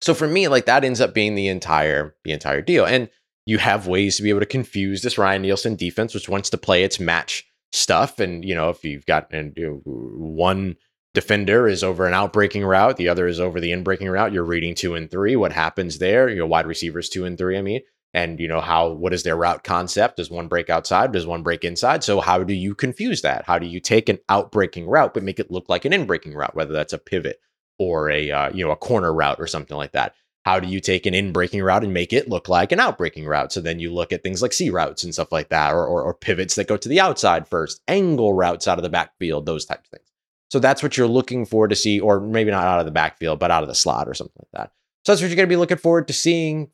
so 0.00 0.12
for 0.12 0.26
me, 0.28 0.48
like 0.48 0.66
that 0.66 0.84
ends 0.84 1.00
up 1.00 1.14
being 1.14 1.34
the 1.34 1.48
entire 1.48 2.14
the 2.24 2.32
entire 2.32 2.60
deal. 2.60 2.84
And 2.84 3.08
you 3.46 3.58
have 3.58 3.86
ways 3.86 4.16
to 4.16 4.22
be 4.22 4.30
able 4.30 4.40
to 4.40 4.46
confuse 4.46 5.02
this 5.02 5.18
Ryan 5.18 5.42
Nielsen 5.42 5.76
defense, 5.76 6.14
which 6.14 6.28
wants 6.28 6.50
to 6.50 6.58
play 6.58 6.84
its 6.84 7.00
match 7.00 7.46
stuff. 7.74 8.20
And 8.20 8.44
you 8.44 8.54
know, 8.54 8.70
if 8.70 8.84
you've 8.84 9.06
got 9.06 9.32
and 9.32 9.52
you 9.56 9.66
know, 9.66 9.80
one 9.84 10.76
defender 11.12 11.68
is 11.68 11.84
over 11.84 12.06
an 12.06 12.14
outbreaking 12.14 12.64
route, 12.64 12.96
the 12.96 13.08
other 13.08 13.26
is 13.26 13.40
over 13.40 13.60
the 13.60 13.72
inbreaking 13.72 14.12
route, 14.12 14.32
you're 14.32 14.44
reading 14.44 14.74
two 14.74 14.94
and 14.94 15.10
three. 15.10 15.36
What 15.36 15.52
happens 15.52 15.98
there? 15.98 16.28
You 16.28 16.36
know, 16.36 16.46
wide 16.46 16.66
receivers 16.66 17.08
two 17.08 17.24
and 17.24 17.36
three. 17.36 17.58
I 17.58 17.62
mean, 17.62 17.80
and 18.12 18.38
you 18.38 18.48
know 18.48 18.60
how 18.60 18.90
what 18.90 19.12
is 19.12 19.24
their 19.24 19.36
route 19.36 19.64
concept? 19.64 20.16
Does 20.16 20.30
one 20.30 20.48
break 20.48 20.70
outside? 20.70 21.12
Does 21.12 21.26
one 21.26 21.42
break 21.42 21.64
inside? 21.64 22.04
So 22.04 22.20
how 22.20 22.42
do 22.44 22.54
you 22.54 22.74
confuse 22.74 23.22
that? 23.22 23.44
How 23.44 23.58
do 23.58 23.66
you 23.66 23.80
take 23.80 24.08
an 24.08 24.18
outbreaking 24.28 24.86
route 24.86 25.14
but 25.14 25.24
make 25.24 25.40
it 25.40 25.50
look 25.50 25.68
like 25.68 25.84
an 25.84 25.92
inbreaking 25.92 26.34
route, 26.34 26.54
whether 26.54 26.72
that's 26.72 26.92
a 26.92 26.98
pivot 26.98 27.40
or 27.78 28.08
a 28.10 28.30
uh, 28.30 28.50
you 28.50 28.64
know 28.64 28.70
a 28.70 28.76
corner 28.76 29.12
route 29.12 29.40
or 29.40 29.46
something 29.46 29.76
like 29.76 29.92
that? 29.92 30.14
How 30.44 30.60
do 30.60 30.68
you 30.68 30.78
take 30.78 31.06
an 31.06 31.14
in-breaking 31.14 31.62
route 31.62 31.84
and 31.84 31.94
make 31.94 32.12
it 32.12 32.28
look 32.28 32.48
like 32.48 32.70
an 32.70 32.80
out-breaking 32.80 33.26
route? 33.26 33.52
So 33.52 33.60
then 33.60 33.78
you 33.78 33.92
look 33.92 34.12
at 34.12 34.22
things 34.22 34.42
like 34.42 34.52
C 34.52 34.68
routes 34.68 35.02
and 35.02 35.14
stuff 35.14 35.32
like 35.32 35.48
that, 35.48 35.72
or, 35.72 35.86
or, 35.86 36.02
or 36.02 36.12
pivots 36.14 36.54
that 36.56 36.68
go 36.68 36.76
to 36.76 36.88
the 36.88 37.00
outside 37.00 37.48
first, 37.48 37.80
angle 37.88 38.34
routes 38.34 38.68
out 38.68 38.78
of 38.78 38.82
the 38.82 38.90
backfield, 38.90 39.46
those 39.46 39.64
types 39.64 39.88
of 39.88 39.90
things. 39.90 40.10
So 40.50 40.58
that's 40.58 40.82
what 40.82 40.96
you're 40.96 41.08
looking 41.08 41.46
for 41.46 41.66
to 41.66 41.74
see, 41.74 41.98
or 41.98 42.20
maybe 42.20 42.50
not 42.50 42.64
out 42.64 42.78
of 42.78 42.84
the 42.84 42.92
backfield, 42.92 43.38
but 43.38 43.50
out 43.50 43.62
of 43.62 43.68
the 43.68 43.74
slot 43.74 44.06
or 44.06 44.14
something 44.14 44.36
like 44.38 44.60
that. 44.60 44.72
So 45.04 45.12
that's 45.12 45.22
what 45.22 45.28
you're 45.28 45.36
going 45.36 45.48
to 45.48 45.52
be 45.52 45.56
looking 45.56 45.78
forward 45.78 46.06
to 46.08 46.12
seeing. 46.12 46.70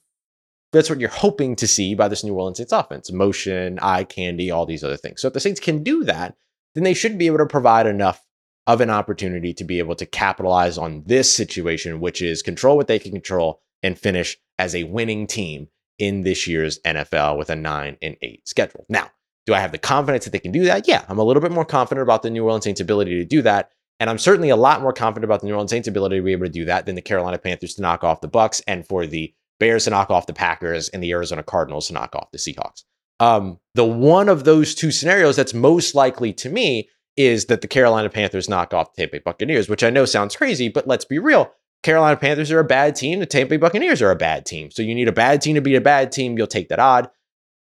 That's 0.72 0.90
what 0.90 1.00
you're 1.00 1.08
hoping 1.08 1.56
to 1.56 1.66
see 1.66 1.94
by 1.94 2.08
this 2.08 2.22
New 2.22 2.34
Orleans 2.34 2.58
Saints 2.58 2.72
offense 2.72 3.10
motion, 3.10 3.78
eye 3.80 4.04
candy, 4.04 4.50
all 4.50 4.66
these 4.66 4.84
other 4.84 4.96
things. 4.96 5.20
So 5.20 5.28
if 5.28 5.34
the 5.34 5.40
Saints 5.40 5.60
can 5.60 5.82
do 5.82 6.04
that, 6.04 6.36
then 6.74 6.84
they 6.84 6.94
should 6.94 7.18
be 7.18 7.26
able 7.26 7.38
to 7.38 7.46
provide 7.46 7.86
enough 7.86 8.24
of 8.66 8.80
an 8.80 8.90
opportunity 8.90 9.52
to 9.54 9.64
be 9.64 9.78
able 9.78 9.94
to 9.96 10.06
capitalize 10.06 10.78
on 10.78 11.02
this 11.06 11.34
situation, 11.34 12.00
which 12.00 12.22
is 12.22 12.42
control 12.42 12.76
what 12.76 12.86
they 12.86 12.98
can 12.98 13.12
control 13.12 13.60
and 13.82 13.98
finish 13.98 14.36
as 14.58 14.74
a 14.74 14.84
winning 14.84 15.26
team 15.26 15.68
in 15.98 16.22
this 16.22 16.46
year's 16.46 16.78
NFL 16.80 17.38
with 17.38 17.50
a 17.50 17.56
nine 17.56 17.96
and 18.02 18.16
eight 18.22 18.48
schedule. 18.48 18.86
Now, 18.88 19.10
do 19.46 19.54
I 19.54 19.60
have 19.60 19.72
the 19.72 19.78
confidence 19.78 20.24
that 20.24 20.30
they 20.30 20.38
can 20.38 20.52
do 20.52 20.64
that? 20.64 20.86
Yeah, 20.86 21.04
I'm 21.08 21.18
a 21.18 21.24
little 21.24 21.42
bit 21.42 21.52
more 21.52 21.64
confident 21.64 22.02
about 22.02 22.22
the 22.22 22.30
New 22.30 22.44
Orleans 22.44 22.64
Saints' 22.64 22.80
ability 22.80 23.16
to 23.16 23.24
do 23.24 23.42
that. 23.42 23.70
And 23.98 24.08
I'm 24.08 24.18
certainly 24.18 24.48
a 24.48 24.56
lot 24.56 24.80
more 24.80 24.92
confident 24.92 25.24
about 25.24 25.40
the 25.40 25.46
New 25.46 25.52
Orleans 25.52 25.70
Saints' 25.70 25.88
ability 25.88 26.16
to 26.16 26.22
be 26.22 26.32
able 26.32 26.46
to 26.46 26.52
do 26.52 26.64
that 26.66 26.86
than 26.86 26.94
the 26.94 27.02
Carolina 27.02 27.38
Panthers 27.38 27.74
to 27.74 27.82
knock 27.82 28.02
off 28.02 28.22
the 28.22 28.28
Bucks 28.28 28.62
and 28.66 28.86
for 28.86 29.06
the 29.06 29.34
Bears 29.58 29.84
to 29.84 29.90
knock 29.90 30.10
off 30.10 30.26
the 30.26 30.32
Packers 30.32 30.88
and 30.88 31.02
the 31.02 31.10
Arizona 31.10 31.42
Cardinals 31.42 31.88
to 31.88 31.92
knock 31.92 32.16
off 32.16 32.30
the 32.32 32.38
Seahawks. 32.38 32.84
Um, 33.20 33.58
the 33.74 33.84
one 33.84 34.30
of 34.30 34.44
those 34.44 34.74
two 34.74 34.90
scenarios 34.90 35.36
that's 35.36 35.52
most 35.52 35.94
likely 35.94 36.32
to 36.34 36.48
me 36.48 36.88
is 37.16 37.46
that 37.46 37.60
the 37.60 37.68
Carolina 37.68 38.08
Panthers 38.08 38.48
knock 38.48 38.72
off 38.72 38.94
the 38.94 39.02
Tampa 39.02 39.16
Bay 39.16 39.22
Buccaneers, 39.24 39.68
which 39.68 39.82
I 39.82 39.90
know 39.90 40.04
sounds 40.04 40.36
crazy, 40.36 40.68
but 40.68 40.86
let's 40.86 41.04
be 41.04 41.18
real. 41.18 41.52
Carolina 41.82 42.16
Panthers 42.16 42.50
are 42.50 42.60
a 42.60 42.64
bad 42.64 42.94
team. 42.94 43.20
The 43.20 43.26
Tampa 43.26 43.50
Bay 43.50 43.56
Buccaneers 43.56 44.02
are 44.02 44.10
a 44.10 44.16
bad 44.16 44.44
team. 44.46 44.70
So 44.70 44.82
you 44.82 44.94
need 44.94 45.08
a 45.08 45.12
bad 45.12 45.40
team 45.40 45.54
to 45.54 45.60
beat 45.60 45.76
a 45.76 45.80
bad 45.80 46.12
team. 46.12 46.36
You'll 46.36 46.46
take 46.46 46.68
that 46.68 46.78
odd. 46.78 47.10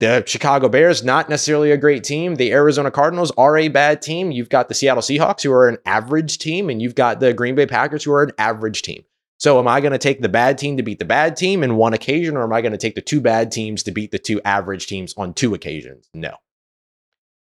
The 0.00 0.22
Chicago 0.26 0.68
Bears, 0.68 1.02
not 1.02 1.28
necessarily 1.28 1.72
a 1.72 1.76
great 1.76 2.04
team. 2.04 2.36
The 2.36 2.52
Arizona 2.52 2.90
Cardinals 2.90 3.32
are 3.36 3.56
a 3.56 3.68
bad 3.68 4.00
team. 4.00 4.30
You've 4.30 4.48
got 4.48 4.68
the 4.68 4.74
Seattle 4.74 5.02
Seahawks, 5.02 5.42
who 5.42 5.52
are 5.52 5.68
an 5.68 5.78
average 5.86 6.38
team, 6.38 6.70
and 6.70 6.80
you've 6.80 6.94
got 6.94 7.18
the 7.18 7.32
Green 7.32 7.56
Bay 7.56 7.66
Packers, 7.66 8.04
who 8.04 8.12
are 8.12 8.22
an 8.22 8.32
average 8.38 8.82
team. 8.82 9.04
So, 9.38 9.58
am 9.58 9.68
I 9.68 9.80
going 9.80 9.92
to 9.92 9.98
take 9.98 10.20
the 10.20 10.28
bad 10.28 10.58
team 10.58 10.76
to 10.76 10.82
beat 10.82 10.98
the 10.98 11.04
bad 11.04 11.36
team 11.36 11.62
in 11.62 11.76
one 11.76 11.94
occasion, 11.94 12.36
or 12.36 12.42
am 12.42 12.52
I 12.52 12.60
going 12.60 12.72
to 12.72 12.78
take 12.78 12.96
the 12.96 13.00
two 13.00 13.20
bad 13.20 13.50
teams 13.50 13.84
to 13.84 13.92
beat 13.92 14.10
the 14.10 14.18
two 14.18 14.40
average 14.44 14.86
teams 14.86 15.14
on 15.16 15.34
two 15.34 15.54
occasions? 15.54 16.08
No. 16.14 16.34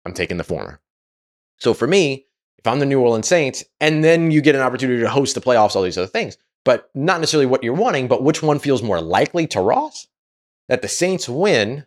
I'm 0.05 0.13
taking 0.13 0.37
the 0.37 0.45
former. 0.45 0.81
So, 1.61 1.75
for 1.75 1.87
me, 1.87 2.27
if 2.59 2.67
I'm 2.67 2.79
the 2.79 2.87
New 2.87 3.01
Orleans 3.01 3.29
Saints, 3.29 3.65
and 3.81 4.05
then 4.05 4.31
you 4.31 4.41
get 4.41 4.55
an 4.55 4.61
opportunity 4.61 5.01
to 5.01 5.09
host 5.09 5.35
the 5.35 5.41
playoffs, 5.41 5.77
all 5.77 5.83
these 5.83 5.99
other 5.99 6.07
things, 6.07 6.37
but 6.65 6.91
not 6.95 7.21
necessarily 7.21 7.47
what 7.47 7.65
you're 7.65 7.75
wanting, 7.75 8.09
but 8.09 8.23
which 8.23 8.43
one 8.43 8.59
feels 8.59 8.83
more 8.83 9.01
likely 9.01 9.47
to 9.49 9.61
Ross? 9.61 10.07
That 10.69 10.83
the 10.83 10.89
Saints 10.89 11.29
win, 11.29 11.87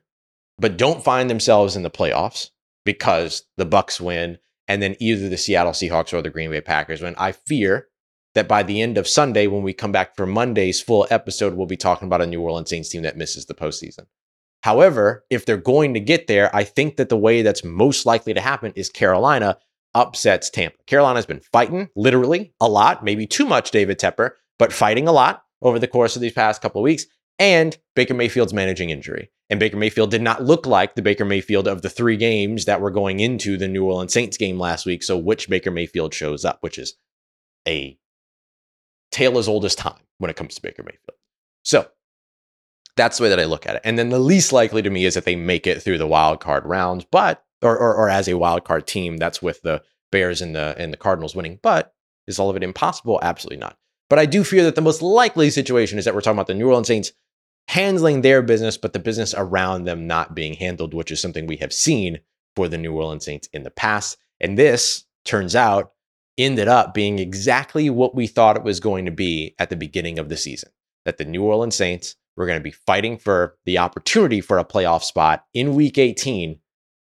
but 0.58 0.78
don't 0.78 1.04
find 1.04 1.30
themselves 1.30 1.76
in 1.76 1.84
the 1.84 1.92
playoffs 1.92 2.50
because 2.86 3.44
the 3.58 3.66
Bucks 3.66 4.02
win, 4.02 4.40
and 4.68 4.82
then 4.82 4.96
either 5.00 5.30
the 5.30 5.38
Seattle 5.38 5.74
Seahawks 5.74 6.14
or 6.14 6.22
the 6.22 6.30
Green 6.30 6.50
Bay 6.50 6.62
Packers 6.62 7.02
win. 7.02 7.16
I 7.18 7.32
fear 7.32 7.88
that 8.34 8.48
by 8.48 8.64
the 8.64 8.82
end 8.82 8.98
of 8.98 9.08
Sunday, 9.08 9.48
when 9.48 9.62
we 9.62 9.74
come 9.74 9.92
back 9.92 10.16
for 10.16 10.26
Monday's 10.26 10.82
full 10.82 11.08
episode, 11.10 11.54
we'll 11.54 11.68
be 11.68 11.78
talking 11.78 12.08
about 12.08 12.22
a 12.22 12.28
New 12.28 12.42
Orleans 12.42 12.70
Saints 12.70 12.90
team 12.90 13.04
that 13.04 13.18
misses 13.18 13.46
the 13.46 13.54
postseason. 13.54 14.08
However, 14.64 15.26
if 15.30 15.46
they're 15.46 15.58
going 15.58 15.94
to 15.94 16.00
get 16.00 16.28
there, 16.28 16.50
I 16.56 16.64
think 16.64 16.96
that 16.96 17.10
the 17.10 17.18
way 17.18 17.42
that's 17.42 17.66
most 17.66 18.06
likely 18.06 18.34
to 18.34 18.40
happen 18.40 18.72
is 18.78 18.90
Carolina 18.90 19.58
upsets 19.94 20.50
Tampa. 20.50 20.78
Carolina's 20.88 21.26
been 21.26 21.42
fighting 21.52 21.90
literally 21.98 22.54
a 22.62 22.70
lot, 22.70 23.04
maybe 23.04 23.28
too 23.28 23.46
much, 23.46 23.72
David 23.72 24.00
Tepper, 24.00 24.32
but 24.58 24.72
fighting 24.72 25.06
a 25.06 25.12
lot 25.12 25.44
over 25.62 25.80
the 25.80 25.88
course 25.88 26.16
of 26.16 26.22
these 26.22 26.32
past 26.32 26.62
couple 26.62 26.80
of 26.80 26.84
weeks. 26.84 27.06
And 27.38 27.78
Baker 27.94 28.14
Mayfield's 28.14 28.54
managing 28.54 28.90
injury. 28.90 29.32
And 29.50 29.60
Baker 29.60 29.76
Mayfield 29.76 30.12
did 30.12 30.22
not 30.22 30.44
look 30.44 30.66
like 30.66 30.96
the 30.96 31.02
Baker 31.02 31.26
Mayfield 31.26 31.68
of 31.68 31.82
the 31.82 31.90
three 31.90 32.16
games 32.16 32.64
that 32.64 32.80
were 32.80 32.90
going 32.90 33.20
into 33.20 33.58
the 33.58 33.68
New 33.68 33.84
Orleans 33.84 34.14
Saints 34.14 34.38
game 34.38 34.58
last 34.58 34.86
week. 34.86 35.04
So, 35.04 35.18
which 35.18 35.50
Baker 35.50 35.72
Mayfield 35.72 36.14
shows 36.14 36.46
up, 36.46 36.60
which 36.62 36.78
is 36.78 36.96
a 37.68 37.98
tale 39.12 39.38
as 39.38 39.50
old 39.50 39.66
as 39.66 39.76
time 39.76 40.00
when 40.20 40.30
it 40.32 40.38
comes 40.38 40.56
to 40.56 40.62
Baker 40.62 40.84
Mayfield. 40.84 41.18
So, 41.64 41.90
that's 42.96 43.18
the 43.18 43.24
way 43.24 43.30
that 43.30 43.40
I 43.40 43.46
look 43.46 43.66
at 43.66 43.76
it. 43.76 43.82
And 43.84 43.98
then 43.98 44.10
the 44.10 44.20
least 44.20 44.54
likely 44.54 44.82
to 44.82 44.90
me 44.90 45.06
is 45.06 45.16
that 45.16 45.26
they 45.26 45.36
make 45.36 45.66
it 45.68 45.82
through 45.82 45.98
the 45.98 46.08
wild 46.08 46.40
card 46.40 46.66
rounds, 46.66 47.06
but 47.10 47.44
or, 47.62 47.78
or, 47.78 47.96
or 47.96 48.10
as 48.10 48.28
a 48.28 48.38
wild 48.38 48.66
card 48.66 48.86
team, 48.88 49.18
that's 49.18 49.42
with 49.42 49.62
the 49.62 49.82
Bears 50.12 50.42
and 50.42 50.56
the 50.56 50.76
and 50.78 50.94
the 50.94 50.98
Cardinals 50.98 51.36
winning. 51.36 51.60
But 51.62 51.94
is 52.28 52.40
all 52.40 52.50
of 52.50 52.56
it 52.56 52.64
impossible? 52.64 53.20
Absolutely 53.22 53.58
not. 53.58 53.78
But 54.10 54.20
I 54.20 54.26
do 54.26 54.44
fear 54.44 54.64
that 54.64 54.76
the 54.76 54.82
most 54.82 55.02
likely 55.02 55.50
situation 55.50 55.98
is 55.98 56.06
that 56.06 56.14
we're 56.14 56.22
talking 56.22 56.38
about 56.38 56.48
the 56.48 56.54
New 56.54 56.68
Orleans 56.68 56.88
Saints 56.88 57.12
handling 57.68 58.22
their 58.22 58.42
business, 58.42 58.78
but 58.78 58.94
the 58.94 59.00
business 59.00 59.34
around 59.36 59.86
them 59.86 60.06
not 60.06 60.36
being 60.36 60.54
handled, 60.54 60.94
which 60.94 61.12
is 61.12 61.20
something 61.20 61.48
we 61.48 61.58
have 61.58 61.74
seen 61.74 62.20
for 62.56 62.68
the 62.68 62.78
New 62.78 62.94
Orleans 62.94 63.26
Saints 63.26 63.50
in 63.54 63.64
the 63.64 63.72
past. 63.72 64.18
And 64.40 64.58
this 64.58 65.06
turns 65.26 65.56
out 65.56 65.94
ended 66.38 66.68
up 66.68 66.94
being 66.94 67.20
exactly 67.20 67.90
what 67.90 68.16
we 68.16 68.28
thought 68.28 68.58
it 68.58 68.64
was 68.64 68.80
going 68.80 69.06
to 69.06 69.12
be 69.12 69.56
at 69.60 69.70
the 69.70 69.76
beginning 69.76 70.20
of 70.20 70.30
the 70.30 70.38
season 70.38 70.72
that 71.06 71.18
the 71.18 71.26
New 71.26 71.44
Orleans 71.44 71.76
Saints 71.76 72.16
were 72.36 72.46
going 72.46 72.60
to 72.60 72.64
be 72.64 72.72
fighting 72.72 73.18
for 73.18 73.58
the 73.66 73.78
opportunity 73.78 74.42
for 74.42 74.58
a 74.58 74.66
playoff 74.66 75.04
spot 75.04 75.46
in 75.54 75.76
week 75.76 75.98
18, 75.98 76.60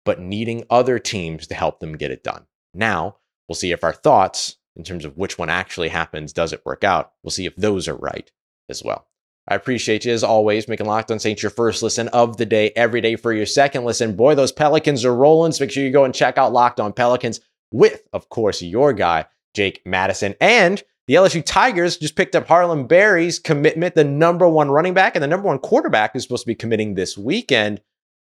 but 0.03 0.19
needing 0.19 0.65
other 0.69 0.99
teams 0.99 1.47
to 1.47 1.55
help 1.55 1.79
them 1.79 1.97
get 1.97 2.11
it 2.11 2.23
done. 2.23 2.45
Now, 2.73 3.17
we'll 3.47 3.55
see 3.55 3.71
if 3.71 3.83
our 3.83 3.93
thoughts 3.93 4.57
in 4.75 4.83
terms 4.83 5.05
of 5.05 5.17
which 5.17 5.37
one 5.37 5.49
actually 5.49 5.89
happens, 5.89 6.33
does 6.33 6.53
it 6.53 6.65
work 6.65 6.83
out? 6.83 7.13
We'll 7.23 7.31
see 7.31 7.45
if 7.45 7.55
those 7.55 7.87
are 7.87 7.95
right 7.95 8.29
as 8.69 8.83
well. 8.83 9.07
I 9.47 9.55
appreciate 9.55 10.05
you 10.05 10.11
as 10.11 10.23
always, 10.23 10.67
making 10.67 10.87
Locked 10.87 11.11
on 11.11 11.19
Saints 11.19 11.43
your 11.43 11.51
first 11.51 11.83
listen 11.83 12.07
of 12.09 12.37
the 12.37 12.47
day, 12.47 12.71
every 12.75 12.99
day 12.99 13.15
for 13.15 13.31
your 13.31 13.45
second 13.45 13.85
listen. 13.85 14.15
Boy, 14.15 14.35
those 14.35 14.51
Pelicans 14.51 15.05
are 15.05 15.15
rolling. 15.15 15.51
So 15.51 15.63
make 15.63 15.71
sure 15.71 15.83
you 15.83 15.91
go 15.91 16.03
and 16.03 16.15
check 16.15 16.37
out 16.37 16.51
Locked 16.51 16.79
on 16.79 16.93
Pelicans 16.93 17.39
with, 17.71 18.01
of 18.11 18.29
course, 18.29 18.61
your 18.61 18.91
guy, 18.91 19.25
Jake 19.53 19.81
Madison. 19.85 20.33
And 20.41 20.83
the 21.07 21.15
LSU 21.15 21.43
Tigers 21.45 21.97
just 21.97 22.15
picked 22.15 22.35
up 22.35 22.47
Harlem 22.47 22.87
Berry's 22.87 23.39
commitment, 23.39 23.95
the 23.95 24.03
number 24.03 24.47
one 24.47 24.71
running 24.71 24.93
back 24.93 25.15
and 25.15 25.23
the 25.23 25.27
number 25.27 25.47
one 25.47 25.59
quarterback 25.59 26.15
is 26.15 26.23
supposed 26.23 26.43
to 26.43 26.47
be 26.47 26.55
committing 26.55 26.95
this 26.95 27.17
weekend. 27.17 27.81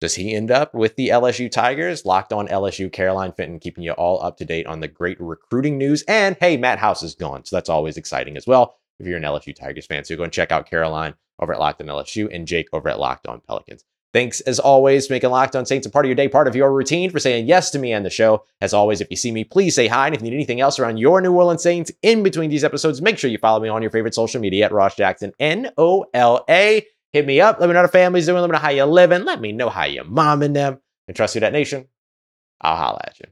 Does 0.00 0.14
he 0.14 0.34
end 0.34 0.50
up 0.50 0.74
with 0.74 0.96
the 0.96 1.08
LSU 1.08 1.50
Tigers? 1.50 2.04
Locked 2.04 2.32
on 2.32 2.48
LSU, 2.48 2.92
Caroline 2.92 3.32
Fenton, 3.32 3.58
keeping 3.58 3.82
you 3.82 3.92
all 3.92 4.22
up 4.22 4.36
to 4.38 4.44
date 4.44 4.66
on 4.66 4.80
the 4.80 4.88
great 4.88 5.18
recruiting 5.20 5.78
news. 5.78 6.02
And 6.06 6.36
hey, 6.38 6.56
Matt 6.56 6.78
House 6.78 7.02
is 7.02 7.14
gone. 7.14 7.44
So 7.44 7.56
that's 7.56 7.70
always 7.70 7.96
exciting 7.96 8.36
as 8.36 8.46
well 8.46 8.76
if 8.98 9.06
you're 9.06 9.16
an 9.16 9.22
LSU 9.22 9.54
Tigers 9.54 9.86
fan. 9.86 10.04
So 10.04 10.16
go 10.16 10.24
and 10.24 10.32
check 10.32 10.52
out 10.52 10.68
Caroline 10.68 11.14
over 11.38 11.52
at 11.52 11.60
Locked 11.60 11.80
on 11.82 11.86
LSU, 11.86 12.34
and 12.34 12.46
Jake 12.46 12.68
over 12.72 12.88
at 12.88 12.98
Locked 12.98 13.26
on 13.26 13.40
Pelicans. 13.40 13.84
Thanks 14.16 14.40
as 14.40 14.58
always 14.58 15.06
for 15.06 15.12
making 15.12 15.28
Locked 15.28 15.54
On 15.56 15.66
Saints 15.66 15.86
a 15.86 15.90
part 15.90 16.06
of 16.06 16.08
your 16.08 16.14
day, 16.14 16.26
part 16.26 16.48
of 16.48 16.56
your 16.56 16.72
routine, 16.72 17.10
for 17.10 17.18
saying 17.18 17.46
yes 17.46 17.68
to 17.72 17.78
me 17.78 17.92
and 17.92 18.02
the 18.02 18.08
show. 18.08 18.44
As 18.62 18.72
always, 18.72 19.02
if 19.02 19.10
you 19.10 19.16
see 19.18 19.30
me, 19.30 19.44
please 19.44 19.74
say 19.74 19.88
hi. 19.88 20.06
And 20.06 20.16
if 20.16 20.22
you 20.22 20.30
need 20.30 20.36
anything 20.36 20.58
else 20.58 20.78
around 20.78 20.96
your 20.96 21.20
New 21.20 21.34
Orleans 21.34 21.62
Saints 21.62 21.92
in 22.00 22.22
between 22.22 22.48
these 22.48 22.64
episodes, 22.64 23.02
make 23.02 23.18
sure 23.18 23.28
you 23.28 23.36
follow 23.36 23.60
me 23.60 23.68
on 23.68 23.82
your 23.82 23.90
favorite 23.90 24.14
social 24.14 24.40
media 24.40 24.64
at 24.64 24.72
Ross 24.72 24.96
Jackson, 24.96 25.32
N 25.38 25.70
O 25.76 26.06
L 26.14 26.46
A. 26.48 26.86
Hit 27.12 27.26
me 27.26 27.42
up. 27.42 27.60
Let 27.60 27.66
me 27.66 27.74
know 27.74 27.80
how 27.80 27.86
the 27.88 27.92
family's 27.92 28.24
doing. 28.24 28.40
Let 28.40 28.48
me 28.48 28.52
know 28.52 28.58
how 28.58 28.70
you're 28.70 28.86
living. 28.86 29.26
Let 29.26 29.42
me 29.42 29.52
know 29.52 29.68
how 29.68 29.84
you're 29.84 30.04
momming 30.04 30.54
them. 30.54 30.80
And 31.06 31.14
trust 31.14 31.34
you, 31.34 31.42
that 31.42 31.52
nation. 31.52 31.86
I'll 32.62 32.76
holla 32.76 33.02
at 33.04 33.20
you. 33.20 33.26